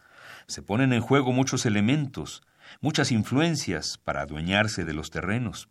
[0.47, 2.41] Se ponen en juego muchos elementos,
[2.82, 5.70] muchas influencias para adueñarse de los terrenos.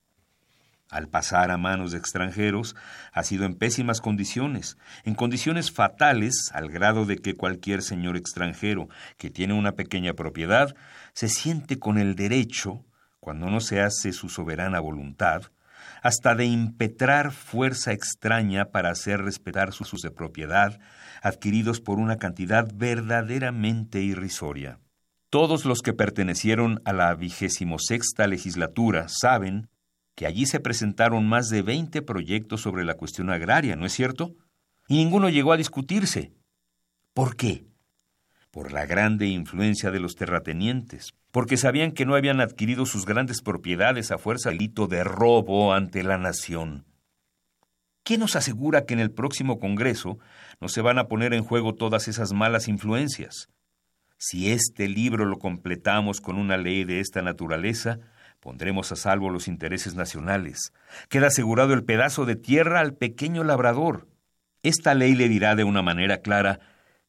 [0.90, 2.74] Al pasar a manos de extranjeros,
[3.12, 8.88] ha sido en pésimas condiciones, en condiciones fatales, al grado de que cualquier señor extranjero
[9.18, 10.74] que tiene una pequeña propiedad
[11.12, 12.86] se siente con el derecho,
[13.20, 15.42] cuando no se hace su soberana voluntad,
[16.02, 20.80] hasta de impetrar fuerza extraña para hacer respetar sus de propiedad,
[21.22, 24.78] adquiridos por una cantidad verdaderamente irrisoria.
[25.30, 29.68] Todos los que pertenecieron a la vigésimo sexta legislatura saben
[30.14, 34.34] que allí se presentaron más de veinte proyectos sobre la cuestión agraria, ¿no es cierto?
[34.88, 36.32] Y ninguno llegó a discutirse.
[37.12, 37.66] ¿Por qué?
[38.50, 43.42] Por la grande influencia de los terratenientes, porque sabían que no habían adquirido sus grandes
[43.42, 46.86] propiedades a fuerza delito de robo ante la nación.
[48.02, 50.18] ¿Qué nos asegura que en el próximo Congreso
[50.58, 53.50] no se van a poner en juego todas esas malas influencias?
[54.18, 57.98] Si este libro lo completamos con una ley de esta naturaleza,
[58.40, 60.72] Pondremos a salvo los intereses nacionales.
[61.08, 64.06] Queda asegurado el pedazo de tierra al pequeño labrador.
[64.62, 66.60] Esta ley le dirá de una manera clara,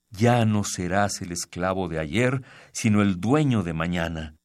[0.09, 2.41] ya no serás el esclavo de ayer,
[2.71, 4.35] sino el dueño de mañana.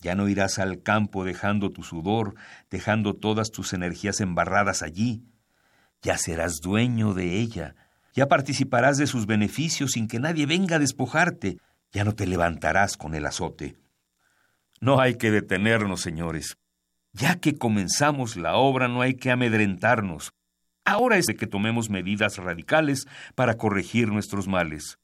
[0.00, 2.34] Ya no irás al campo dejando tu sudor,
[2.70, 5.22] dejando todas tus energías embarradas allí.
[6.02, 7.76] Ya serás dueño de ella.
[8.14, 11.58] Ya participarás de sus beneficios sin que nadie venga a despojarte.
[11.92, 13.76] Ya no te levantarás con el azote.
[14.80, 16.56] No hay que detenernos, señores.
[17.12, 20.32] Ya que comenzamos la obra no hay que amedrentarnos.
[20.84, 24.98] Ahora es de que tomemos medidas radicales para corregir nuestros males.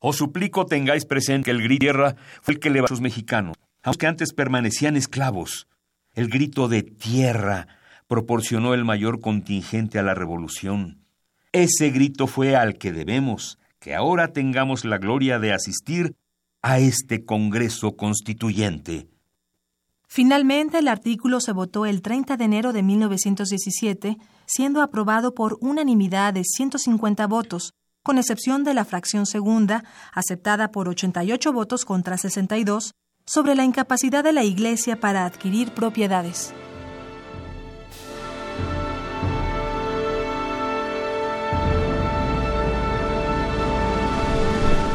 [0.00, 3.00] Os suplico tengáis presente que el grito de tierra fue el que levantó a los
[3.00, 5.68] mexicanos, aunque antes permanecían esclavos.
[6.14, 7.68] El grito de tierra
[8.08, 11.04] proporcionó el mayor contingente a la revolución.
[11.52, 16.14] Ese grito fue al que debemos que ahora tengamos la gloria de asistir
[16.62, 19.08] a este Congreso Constituyente.
[20.06, 26.34] Finalmente, el artículo se votó el 30 de enero de 1917, siendo aprobado por unanimidad
[26.34, 32.94] de 150 votos, con excepción de la fracción segunda, aceptada por 88 votos contra 62,
[33.24, 36.52] sobre la incapacidad de la Iglesia para adquirir propiedades.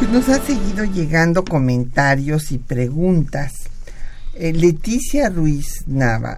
[0.06, 3.54] Pues nos ha seguido llegando comentarios y preguntas.
[4.36, 6.38] Eh, Leticia Ruiz Nava,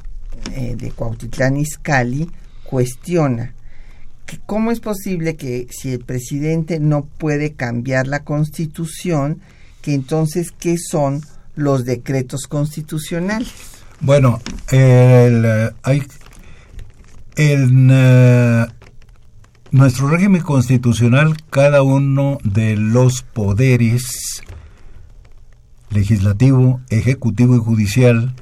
[0.55, 2.31] eh, de Cuautitlán Izcalli,
[2.63, 3.53] cuestiona
[4.25, 9.41] que cómo es posible que si el presidente no puede cambiar la constitución,
[9.81, 11.21] que entonces qué son
[11.55, 13.51] los decretos constitucionales.
[13.99, 14.39] Bueno,
[14.71, 16.03] el, eh, hay,
[17.35, 17.67] el,
[19.77, 24.41] nuestro régimen constitucional, cada uno de los poderes,
[25.91, 28.33] legislativo, ejecutivo y judicial,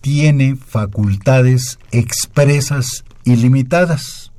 [0.00, 4.30] tiene facultades expresas y limitadas.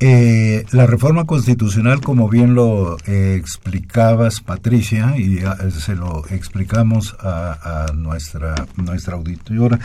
[0.00, 5.40] Eh, la reforma constitucional, como bien lo explicabas, Patricia, y
[5.80, 9.80] se lo explicamos a, nuestra, nuestra auditora,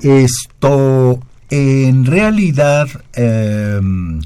[0.00, 1.20] esto
[1.50, 4.20] en realidad em,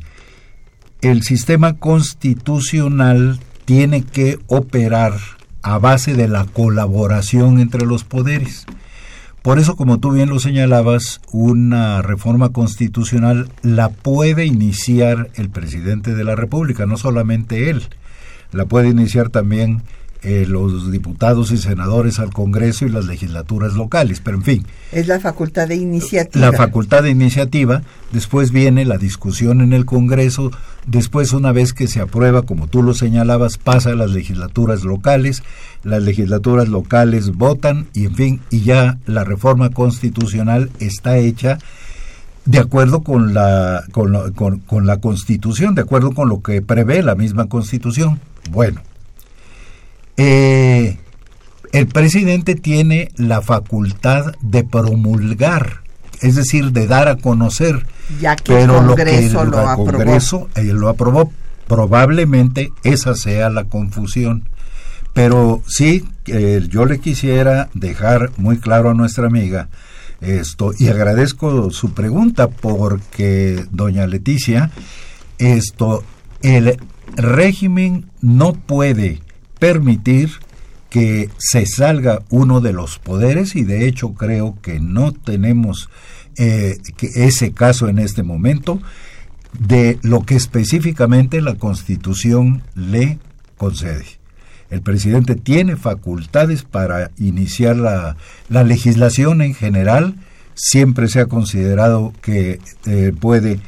[1.01, 5.15] el sistema constitucional tiene que operar
[5.63, 8.67] a base de la colaboración entre los poderes.
[9.43, 16.15] Por eso, como tú bien lo señalabas, una reforma constitucional la puede iniciar el presidente
[16.15, 17.85] de la República, no solamente él,
[18.53, 19.83] la puede iniciar también
[20.23, 24.67] eh, los diputados y senadores al Congreso y las legislaturas locales, pero en fin.
[24.91, 26.51] Es la facultad de iniciativa.
[26.51, 30.51] La facultad de iniciativa, después viene la discusión en el Congreso,
[30.87, 35.43] después una vez que se aprueba, como tú lo señalabas, pasa a las legislaturas locales,
[35.85, 41.59] las legislaturas locales votan y en fin, y ya la reforma constitucional está hecha
[42.45, 47.15] de acuerdo con la, con, con la Constitución, de acuerdo con lo que prevé la
[47.15, 48.19] misma Constitución.
[48.51, 48.81] Bueno,
[50.19, 50.99] eh,
[51.73, 55.81] el presidente tiene la facultad de promulgar,
[56.21, 57.87] es decir, de dar a conocer.
[58.21, 59.93] Ya que el Congreso lo, aprobó.
[59.93, 61.33] Congreso, eh, lo aprobó.
[61.67, 64.49] Probablemente esa sea la confusión.
[65.15, 69.69] Pero sí, eh, yo le quisiera dejar muy claro a nuestra amiga
[70.21, 74.71] esto, y agradezco su pregunta porque, doña Leticia,
[75.39, 76.03] esto,
[76.43, 76.77] el
[77.15, 79.21] régimen no puede
[79.59, 80.31] permitir
[80.91, 85.91] que se salga uno de los poderes y de hecho creo que no tenemos
[86.37, 86.79] eh,
[87.15, 88.81] ese caso en este momento
[89.59, 93.19] de lo que específicamente la Constitución le
[93.57, 94.05] concede.
[94.71, 98.17] El presidente tiene facultades para iniciar la,
[98.49, 100.15] la legislación en general,
[100.55, 103.61] siempre se ha considerado que eh, puede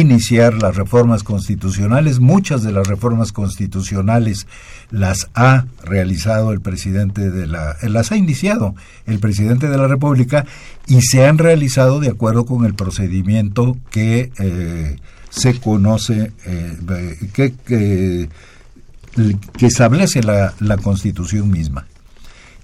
[0.00, 2.20] iniciar las reformas constitucionales.
[2.20, 4.46] Muchas de las reformas constitucionales
[4.90, 8.74] las ha realizado el presidente de la, las ha iniciado
[9.06, 10.44] el presidente de la República
[10.86, 14.96] y se han realizado de acuerdo con el procedimiento que eh,
[15.30, 18.28] se conoce, eh, que, que,
[19.66, 21.86] establece la, la Constitución misma.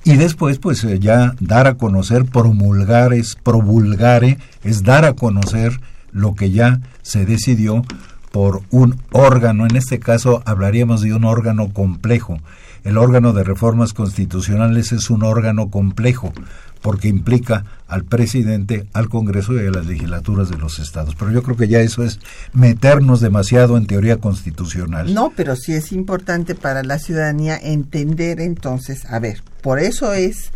[0.04, 5.80] Y después, pues eh, ya dar a conocer, promulgar es promulgare, es dar a conocer
[6.12, 7.84] lo que ya se decidió
[8.32, 12.38] por un órgano, en este caso hablaríamos de un órgano complejo.
[12.84, 16.32] El órgano de reformas constitucionales es un órgano complejo
[16.80, 21.14] porque implica al presidente, al Congreso y a las legislaturas de los estados.
[21.14, 22.20] Pero yo creo que ya eso es
[22.52, 25.12] meternos demasiado en teoría constitucional.
[25.12, 30.52] No, pero sí es importante para la ciudadanía entender entonces, a ver, por eso es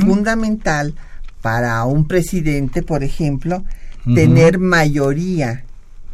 [0.00, 0.94] fundamental
[1.40, 3.64] para un presidente, por ejemplo,
[4.04, 5.64] tener mayoría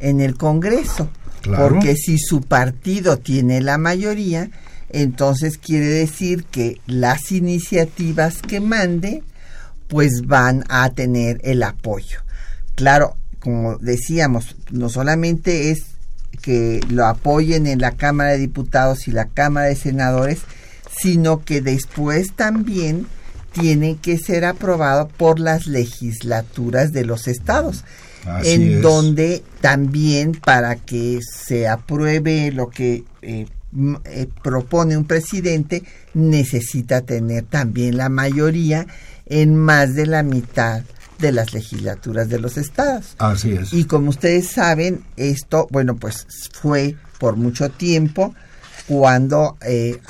[0.01, 1.11] en el Congreso.
[1.43, 4.51] Porque si su partido tiene la mayoría,
[4.91, 9.23] entonces quiere decir que las iniciativas que mande,
[9.89, 12.21] pues van a tener el apoyo.
[12.75, 15.85] Claro, como decíamos, no solamente es
[16.43, 20.41] que lo apoyen en la Cámara de Diputados y la Cámara de Senadores,
[21.01, 23.07] sino que después también
[23.53, 27.85] tiene que ser aprobado por las legislaturas de los estados,
[28.45, 33.47] en donde también para que se apruebe lo que eh,
[34.05, 38.87] eh, propone un presidente necesita tener también la mayoría
[39.27, 40.83] en más de la mitad
[41.21, 43.15] de las legislaturas de los estados.
[43.19, 43.73] Así es.
[43.73, 48.35] Y como ustedes saben, esto, bueno, pues fue por mucho tiempo
[48.91, 50.01] cuando eh,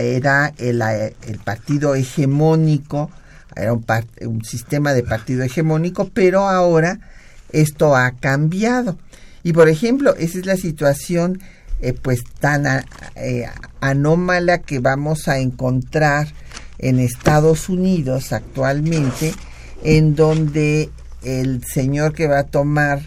[0.00, 3.10] era el, el, partido hegemónico,
[3.54, 3.84] era un,
[4.22, 7.00] un, sistema de partido hegemónico, pero ahora
[7.52, 8.96] esto ha cambiado.
[9.42, 11.38] Y por ejemplo, esa es la situación
[11.82, 12.64] eh, pues tan
[13.14, 13.44] eh,
[13.82, 16.28] anómala que vamos a encontrar
[16.78, 19.34] en Estados Unidos actualmente,
[19.82, 20.88] en donde
[21.22, 23.02] el señor que va a tomar,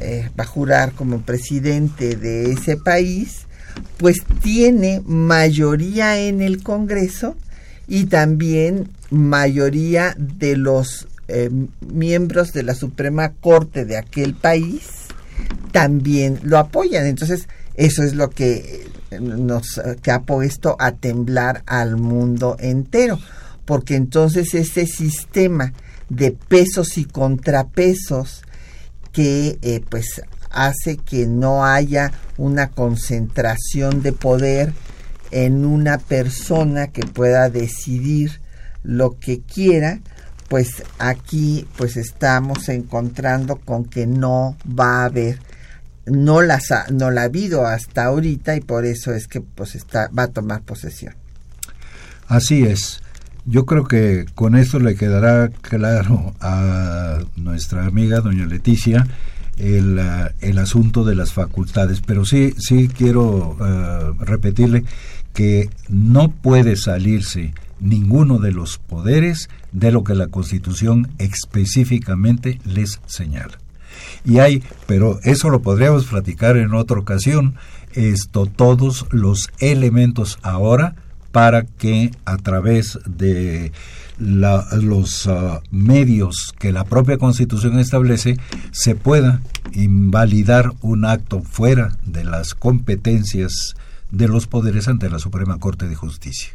[0.00, 3.45] va a jurar como presidente de ese país,
[3.98, 7.36] pues tiene mayoría en el Congreso
[7.88, 11.50] y también mayoría de los eh,
[11.80, 14.82] miembros de la Suprema Corte de aquel país
[15.72, 17.06] también lo apoyan.
[17.06, 18.86] Entonces, eso es lo que
[19.20, 23.20] nos que ha puesto a temblar al mundo entero,
[23.64, 25.72] porque entonces ese sistema
[26.08, 28.42] de pesos y contrapesos
[29.12, 30.22] que eh, pues
[30.56, 34.72] hace que no haya una concentración de poder
[35.30, 38.40] en una persona que pueda decidir
[38.82, 40.00] lo que quiera,
[40.48, 45.38] pues aquí pues estamos encontrando con que no va a haber
[46.06, 50.08] no las no la ha habido hasta ahorita y por eso es que pues está
[50.16, 51.14] va a tomar posesión.
[52.28, 53.02] Así es.
[53.44, 59.06] Yo creo que con esto le quedará claro a nuestra amiga doña Leticia
[59.58, 64.84] el, uh, el, asunto de las facultades, pero sí, sí quiero uh, repetirle
[65.32, 73.00] que no puede salirse ninguno de los poderes de lo que la Constitución específicamente les
[73.06, 73.58] señala.
[74.24, 77.56] Y hay, pero eso lo podríamos platicar en otra ocasión,
[77.92, 80.96] esto, todos los elementos ahora
[81.32, 83.72] para que a través de
[84.18, 88.36] los uh, medios que la propia Constitución establece
[88.72, 89.40] se pueda
[89.72, 93.74] invalidar un acto fuera de las competencias
[94.10, 96.50] de los poderes ante la Suprema Corte de Justicia.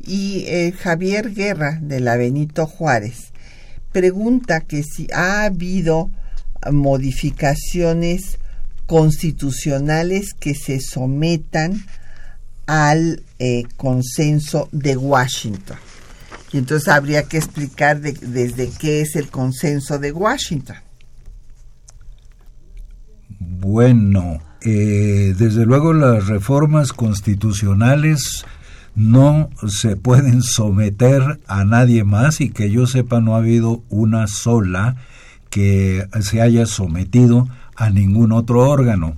[0.00, 3.32] Y eh, Javier Guerra, de la Benito Juárez,
[3.92, 6.10] pregunta que si ha habido
[6.70, 8.38] modificaciones
[8.86, 11.84] constitucionales que se sometan
[12.66, 15.78] al eh, consenso de Washington.
[16.52, 20.76] Y entonces habría que explicar desde qué es el consenso de Washington.
[23.38, 28.44] Bueno, eh, desde luego las reformas constitucionales
[28.94, 34.26] no se pueden someter a nadie más y que yo sepa no ha habido una
[34.26, 34.96] sola
[35.50, 39.16] que se haya sometido a ningún otro órgano.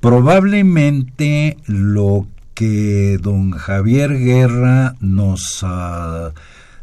[0.00, 6.30] Probablemente lo que don Javier Guerra nos ah,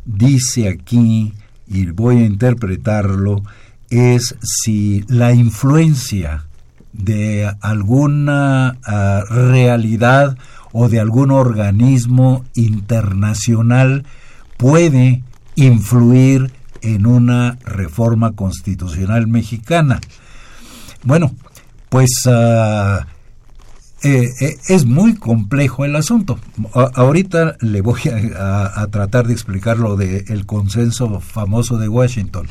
[0.06, 1.34] dice aquí,
[1.68, 3.44] y voy a interpretarlo,
[3.90, 6.46] es si la influencia
[6.94, 10.38] de alguna ah, realidad
[10.72, 14.06] o de algún organismo internacional
[14.58, 15.24] puede
[15.56, 16.52] influir
[16.82, 20.00] en una reforma constitucional mexicana.
[21.04, 21.32] Bueno,
[21.90, 23.08] pues ah,
[24.02, 26.40] eh, eh, es muy complejo el asunto.
[26.74, 28.02] ahorita le voy
[28.38, 32.48] a, tratar de explicar lo del consenso famoso de Washington.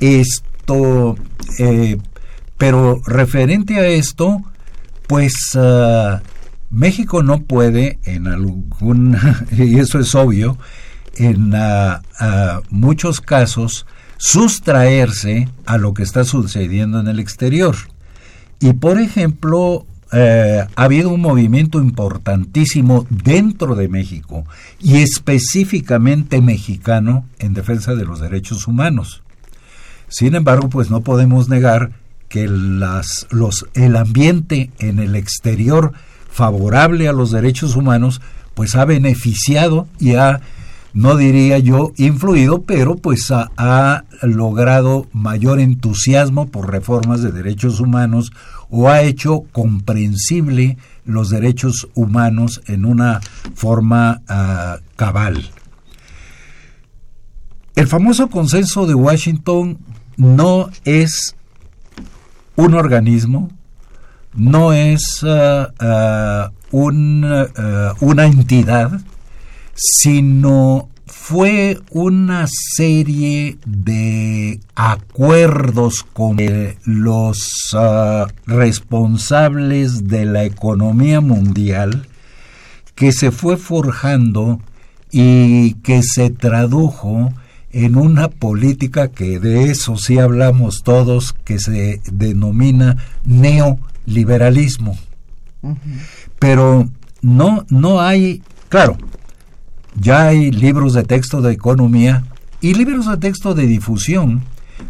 [0.00, 1.16] Esto,
[1.58, 1.98] eh,
[2.58, 4.40] pero referente a esto,
[5.08, 6.22] pues ah,
[6.70, 9.18] México no puede en algún,
[9.52, 10.58] y eso es obvio,
[11.16, 13.84] en ah, ah, muchos casos
[14.16, 17.74] sustraerse a lo que está sucediendo en el exterior.
[18.60, 24.44] Y por ejemplo, eh, ha habido un movimiento importantísimo dentro de México
[24.78, 29.22] y específicamente mexicano en defensa de los derechos humanos.
[30.08, 31.92] Sin embargo, pues no podemos negar
[32.28, 35.92] que las, los, el ambiente en el exterior
[36.30, 38.20] favorable a los derechos humanos
[38.54, 40.40] pues ha beneficiado y ha
[40.94, 48.30] no diría yo influido, pero pues ha, logrado mayor entusiasmo por reformas de derechos humanos
[48.74, 53.20] o ha hecho comprensible los derechos humanos en una
[53.54, 55.50] forma ah, cabal.
[57.76, 59.78] El famoso consenso de Washington
[60.16, 61.36] no es
[62.56, 63.50] un organismo,
[64.32, 66.50] no es ah, ah,
[68.00, 69.02] una entidad,
[69.74, 70.88] sino
[71.24, 76.36] fue una serie de acuerdos con
[76.84, 82.08] los ah, responsables de la economía mundial
[82.96, 84.58] que se fue forjando
[85.12, 87.32] y que se tradujo
[87.70, 94.98] en una política que de eso sí hablamos todos, que se denomina neoliberalismo.
[96.40, 98.98] Pero no, no hay, claro,
[99.94, 102.24] ya hay libros de texto de economía
[102.60, 104.42] y libros de texto de difusión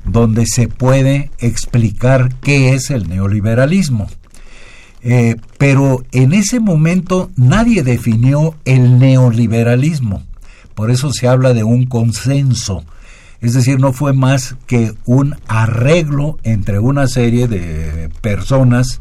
[0.05, 4.09] donde se puede explicar qué es el neoliberalismo.
[5.03, 10.23] Eh, pero en ese momento nadie definió el neoliberalismo.
[10.75, 12.85] Por eso se habla de un consenso.
[13.41, 19.01] Es decir, no fue más que un arreglo entre una serie de personas,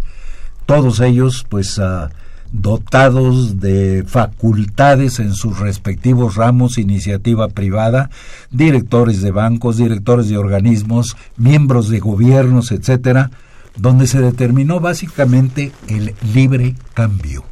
[0.65, 2.09] todos ellos pues uh,
[2.51, 8.09] dotados de facultades en sus respectivos ramos, iniciativa privada,
[8.51, 13.31] directores de bancos, directores de organismos, miembros de gobiernos, etcétera,
[13.77, 17.45] donde se determinó básicamente el libre cambio.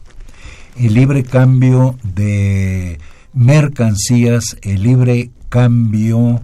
[0.75, 2.99] El libre cambio de
[3.33, 6.41] mercancías, el libre cambio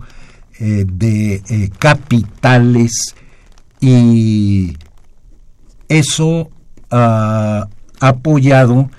[0.60, 3.16] eh, de eh, capitales
[3.82, 4.78] y
[5.90, 6.50] eso
[6.92, 7.66] uh,
[8.00, 8.90] apoyado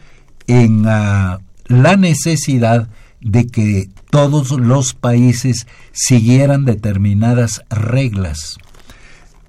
[0.46, 2.88] en ah, la necesidad
[3.20, 8.58] de que todos los países siguieran determinadas reglas.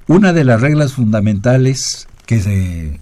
[0.08, 3.00] Una de las reglas fundamentales que se,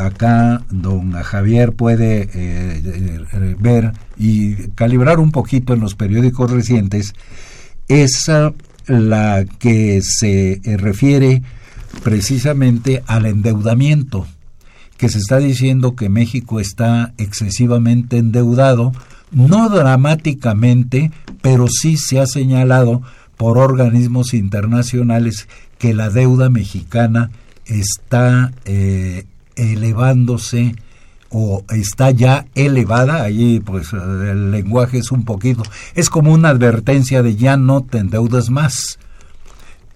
[0.00, 7.14] acá don Javier puede eh, eh, ver y calibrar un poquito en los periódicos recientes
[7.88, 8.52] es ah,
[8.86, 11.42] la que se eh, refiere
[12.02, 14.26] precisamente al endeudamiento
[15.00, 18.92] que se está diciendo que México está excesivamente endeudado,
[19.32, 23.00] no dramáticamente, pero sí se ha señalado
[23.38, 25.48] por organismos internacionales
[25.78, 27.30] que la deuda mexicana
[27.64, 29.24] está eh,
[29.56, 30.74] elevándose
[31.30, 35.62] o está ya elevada, allí pues el lenguaje es un poquito,
[35.94, 38.98] es como una advertencia de ya no te endeudas más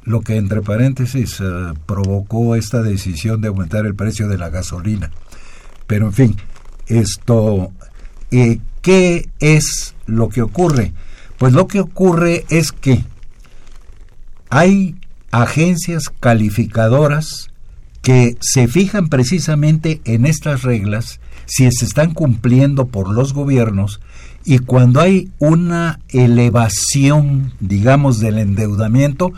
[0.04, 5.10] lo que entre paréntesis eh, provocó esta decisión de aumentar el precio de la gasolina.
[5.86, 6.36] Pero en fin,
[6.86, 7.72] esto,
[8.30, 10.92] eh, ¿qué es lo que ocurre?
[11.38, 13.04] Pues lo que ocurre es que
[14.50, 14.96] hay
[15.30, 17.50] agencias calificadoras
[18.02, 24.00] que se fijan precisamente en estas reglas si se están cumpliendo por los gobiernos
[24.44, 29.32] y cuando hay una elevación, digamos, del endeudamiento,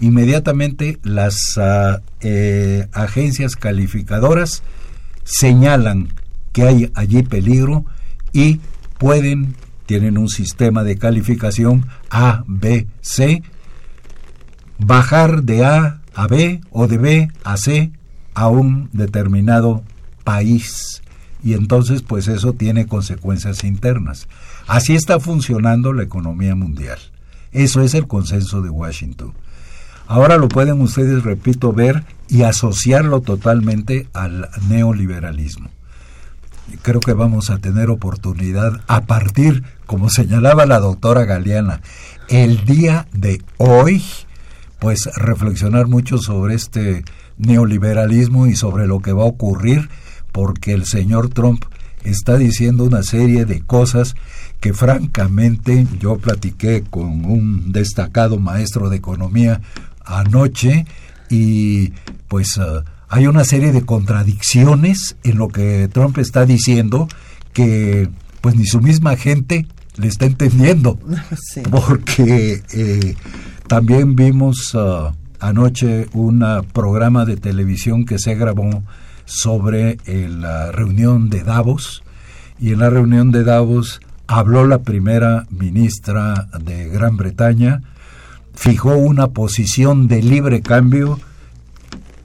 [0.00, 4.62] inmediatamente las ah, eh, agencias calificadoras
[5.24, 6.12] señalan
[6.52, 7.84] que hay allí peligro
[8.32, 8.60] y
[8.98, 9.54] pueden,
[9.86, 13.42] tienen un sistema de calificación A, B, C,
[14.78, 17.92] bajar de A a B o de B a C
[18.34, 19.82] a un determinado
[20.24, 21.02] país.
[21.42, 24.28] y entonces pues eso tiene consecuencias internas.
[24.66, 26.98] Así está funcionando la economía mundial.
[27.52, 29.32] Eso es el consenso de Washington.
[30.10, 35.70] Ahora lo pueden ustedes, repito, ver y asociarlo totalmente al neoliberalismo.
[36.82, 41.80] Creo que vamos a tener oportunidad a partir, como señalaba la doctora Galeana,
[42.28, 44.02] el día de hoy,
[44.80, 47.04] pues reflexionar mucho sobre este
[47.38, 49.90] neoliberalismo y sobre lo que va a ocurrir,
[50.32, 51.62] porque el señor Trump
[52.02, 54.16] está diciendo una serie de cosas
[54.58, 59.60] que francamente yo platiqué con un destacado maestro de economía
[60.04, 60.86] anoche
[61.28, 61.92] y
[62.28, 67.08] pues uh, hay una serie de contradicciones en lo que Trump está diciendo
[67.52, 68.08] que
[68.40, 70.98] pues ni su misma gente le está entendiendo.
[71.70, 73.16] Porque eh,
[73.66, 78.82] también vimos uh, anoche un programa de televisión que se grabó
[79.24, 82.02] sobre eh, la reunión de Davos.
[82.58, 87.82] Y en la reunión de Davos habló la primera ministra de Gran Bretaña,
[88.60, 91.18] fijó una posición de libre cambio,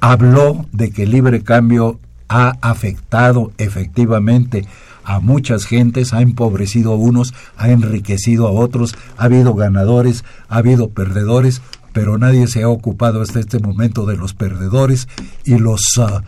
[0.01, 4.67] habló de que el libre cambio ha afectado efectivamente
[5.05, 10.57] a muchas gentes, ha empobrecido a unos, ha enriquecido a otros, ha habido ganadores, ha
[10.57, 11.61] habido perdedores,
[11.93, 15.07] pero nadie se ha ocupado hasta este momento de los perdedores
[15.45, 16.21] y los ah,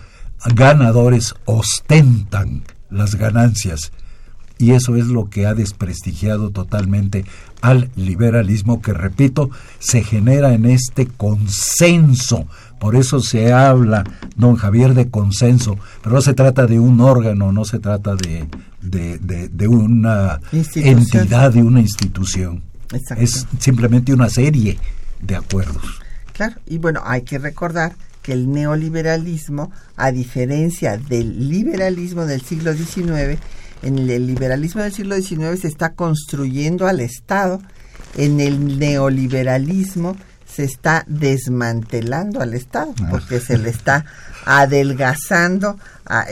[0.56, 3.92] ganadores ostentan las ganancias.
[4.58, 7.26] Y eso es lo que ha desprestigiado totalmente
[7.62, 9.50] al liberalismo que, repito,
[9.80, 12.48] se genera en este consenso.
[12.80, 14.04] Por eso se habla,
[14.36, 15.78] don Javier, de consenso.
[16.02, 18.48] Pero no se trata de un órgano, no se trata de,
[18.82, 20.40] de, una
[20.76, 22.64] entidad, de una institución.
[23.18, 24.78] Es simplemente una serie
[25.22, 26.00] de acuerdos.
[26.34, 32.74] Claro, y bueno, hay que recordar que el neoliberalismo, a diferencia del liberalismo del siglo
[32.74, 33.40] XIX,
[33.82, 37.62] en el liberalismo del siglo XIX se está construyendo al Estado,
[38.18, 40.16] en el neoliberalismo
[40.46, 43.08] se está desmantelando al Estado, ah.
[43.12, 44.06] porque se le está
[44.46, 45.78] adelgazando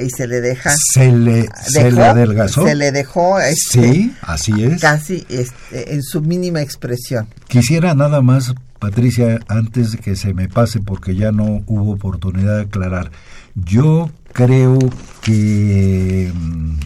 [0.01, 2.65] y se le deja se le, se le adelgazó.
[2.65, 4.79] se le dejó este, sí así es.
[4.79, 7.27] casi este, en su mínima expresión.
[7.47, 12.57] Quisiera nada más Patricia antes de que se me pase porque ya no hubo oportunidad
[12.57, 13.11] de aclarar.
[13.55, 14.77] Yo creo
[15.21, 16.77] que mm,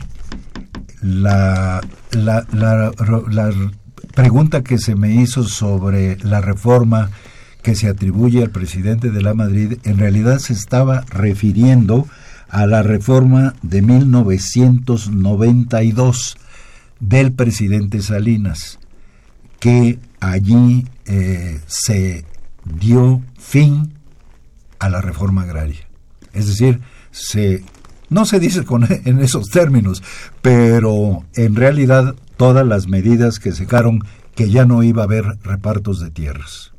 [1.02, 1.82] la,
[2.12, 2.92] la, la,
[3.30, 3.54] la
[4.14, 7.10] pregunta que se me hizo sobre la reforma
[7.62, 12.08] que se atribuye al presidente de la Madrid en realidad se estaba refiriendo
[12.50, 16.38] a la reforma de 1992
[17.00, 18.80] del presidente Salinas,
[19.60, 22.26] que allí eh, se
[22.66, 23.94] dio fin
[24.80, 25.88] a la reforma agraria.
[26.34, 26.82] Es decir,
[27.12, 27.64] se
[28.10, 30.04] no se dice con, en esos términos,
[30.42, 34.04] pero en realidad todas las medidas que sacaron
[34.36, 36.72] que ya no iba a haber repartos de tierras.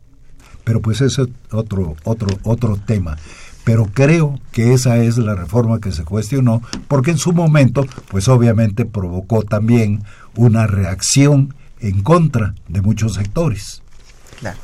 [0.65, 3.17] Pero pues ese es otro, otro, otro tema.
[3.65, 8.29] Pero creo que esa es la reforma que se cuestionó, porque en su momento, pues
[8.29, 10.03] obviamente provocó también
[10.35, 13.83] una reacción en contra de muchos sectores.
[14.39, 14.59] Claro.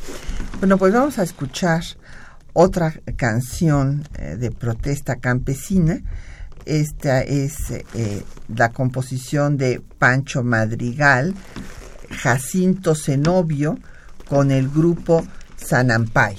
[0.60, 1.82] Bueno, pues vamos a escuchar
[2.54, 6.00] otra canción eh, de protesta campesina
[6.66, 8.22] esta es eh,
[8.54, 11.34] la composición de Pancho Madrigal,
[12.10, 13.78] Jacinto Zenobio,
[14.28, 15.24] con el grupo
[15.56, 16.36] Sanampay.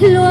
[0.00, 0.24] Quedó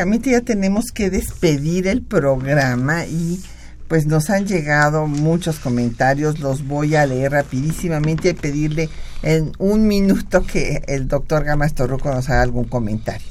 [0.00, 3.38] prácticamente ya tenemos que despedir el programa y
[3.86, 8.88] pues nos han llegado muchos comentarios, los voy a leer rapidísimamente y pedirle
[9.22, 13.26] en un minuto que el doctor Gamas Torruco nos haga algún comentario.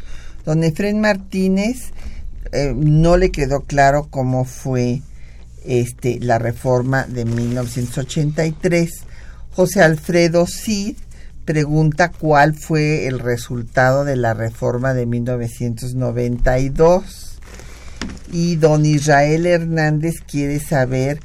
[0.45, 1.91] Don Efren Martínez
[2.51, 5.01] eh, no le quedó claro cómo fue
[5.65, 8.91] este, la reforma de 1983.
[9.53, 10.97] José Alfredo Cid
[11.50, 17.39] pregunta cuál fue el resultado de la reforma de 1992.
[18.32, 21.20] Y don Israel Hernández quiere saber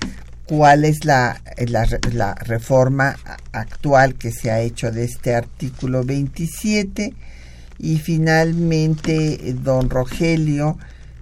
[0.47, 3.17] cuál es la, la, reforma
[3.53, 7.13] actual que se ha hecho de este artículo 27.
[7.79, 10.79] Y finalmente, don Rogelio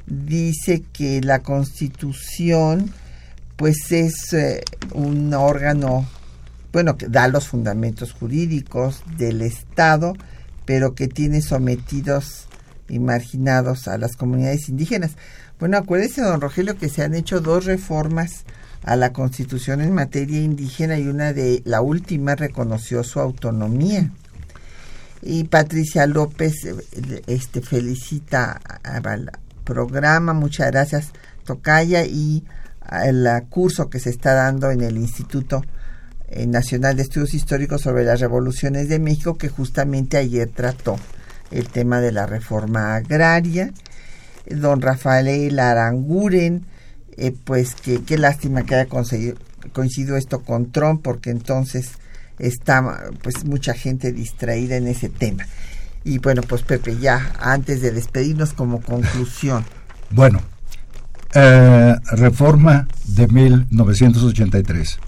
[0.07, 2.93] dice que la constitución
[3.57, 6.07] pues es eh, un órgano
[6.73, 10.15] bueno que da los fundamentos jurídicos del estado
[10.65, 12.47] pero que tiene sometidos
[12.89, 15.13] y marginados a las comunidades indígenas.
[15.59, 18.45] Bueno acuérdese don Rogelio que se han hecho dos reformas
[18.85, 24.11] a la constitución en materia indígena y una de la última reconoció su autonomía.
[25.23, 29.31] Y Patricia López eh, este felicita al
[29.65, 31.13] programa muchas gracias
[31.45, 32.45] Tocaya y
[33.05, 35.63] el curso que se está dando en el Instituto
[36.35, 40.97] eh, Nacional de Estudios Históricos sobre las Revoluciones de México, que justamente ayer trató
[41.51, 43.73] el tema de la reforma agraria.
[44.47, 46.65] Don Rafael Aranguren,
[47.19, 48.89] eh, pues que qué lástima que haya
[49.73, 51.91] coincidido esto con Trump, porque entonces
[52.39, 55.47] está pues mucha gente distraída en ese tema.
[56.03, 59.65] Y bueno, pues Pepe, ya antes de despedirnos como conclusión.
[60.11, 60.41] Bueno,
[61.35, 64.99] eh, reforma de 1983.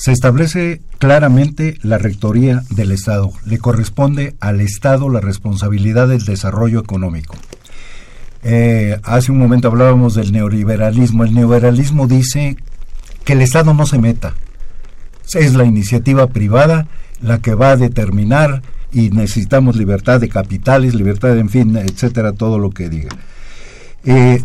[0.00, 3.32] Se establece claramente la rectoría del Estado.
[3.44, 7.36] Le corresponde al Estado la responsabilidad del desarrollo económico.
[8.42, 11.24] Eh, hace un momento hablábamos del neoliberalismo.
[11.24, 12.56] El neoliberalismo dice
[13.26, 14.32] que el Estado no se meta.
[15.34, 16.88] Es la iniciativa privada
[17.20, 22.58] la que va a determinar y necesitamos libertad de capitales, libertad, en fin, etcétera, todo
[22.58, 23.10] lo que diga.
[24.06, 24.42] Eh,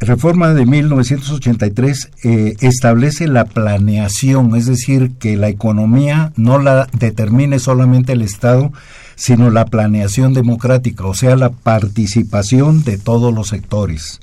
[0.00, 7.58] reforma de 1983 eh, establece la planeación, es decir, que la economía no la determine
[7.58, 8.72] solamente el Estado,
[9.14, 14.20] sino la planeación democrática, o sea, la participación de todos los sectores.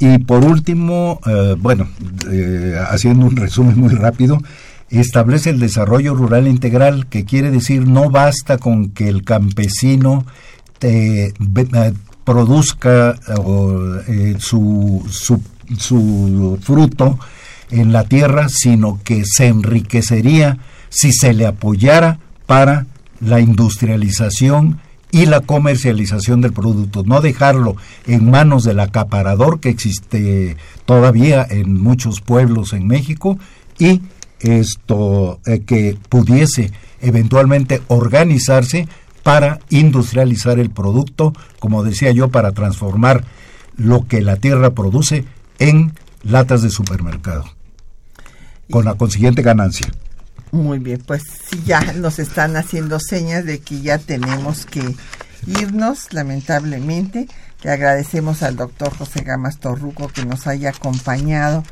[0.00, 1.86] y por último, eh, bueno,
[2.30, 4.38] eh, haciendo un resumen muy rápido,
[4.90, 10.24] establece el desarrollo rural integral, que quiere decir no basta con que el campesino
[10.78, 11.34] te,
[12.24, 13.14] produzca
[14.08, 15.40] eh, su, su,
[15.78, 17.18] su fruto
[17.70, 20.58] en la tierra, sino que se enriquecería
[20.88, 22.86] si se le apoyara para
[23.20, 30.56] la industrialización y la comercialización del producto, no dejarlo en manos del acaparador que existe
[30.86, 33.38] todavía en muchos pueblos en México
[33.78, 34.02] y
[34.40, 38.88] esto eh, que pudiese eventualmente organizarse
[39.24, 43.24] para industrializar el producto, como decía yo, para transformar
[43.76, 45.24] lo que la tierra produce
[45.58, 47.44] en latas de supermercado,
[48.70, 49.88] con la consiguiente ganancia.
[50.52, 51.22] Muy bien, pues
[51.64, 54.94] ya nos están haciendo señas de que ya tenemos que
[55.46, 57.26] irnos, lamentablemente.
[57.62, 61.64] Le agradecemos al doctor José Gamas Torruco que nos haya acompañado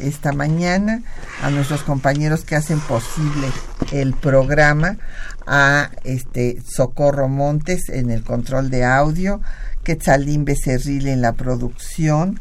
[0.00, 1.02] esta mañana,
[1.42, 3.48] a nuestros compañeros que hacen posible
[3.92, 4.98] el programa,
[5.46, 9.40] a este Socorro Montes en el control de audio,
[9.84, 12.40] Quetzalín Becerril en la producción,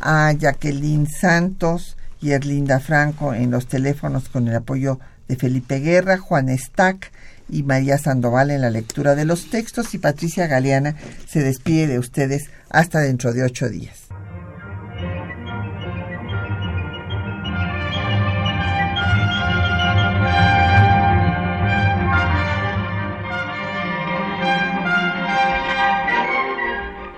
[0.00, 4.98] a Jacqueline Santos y Erlinda Franco en los teléfonos con el apoyo
[5.28, 7.12] de Felipe Guerra, Juan Stack
[7.48, 10.96] y María Sandoval en la lectura de los textos y Patricia Galeana
[11.26, 14.01] se despide de ustedes hasta dentro de ocho días.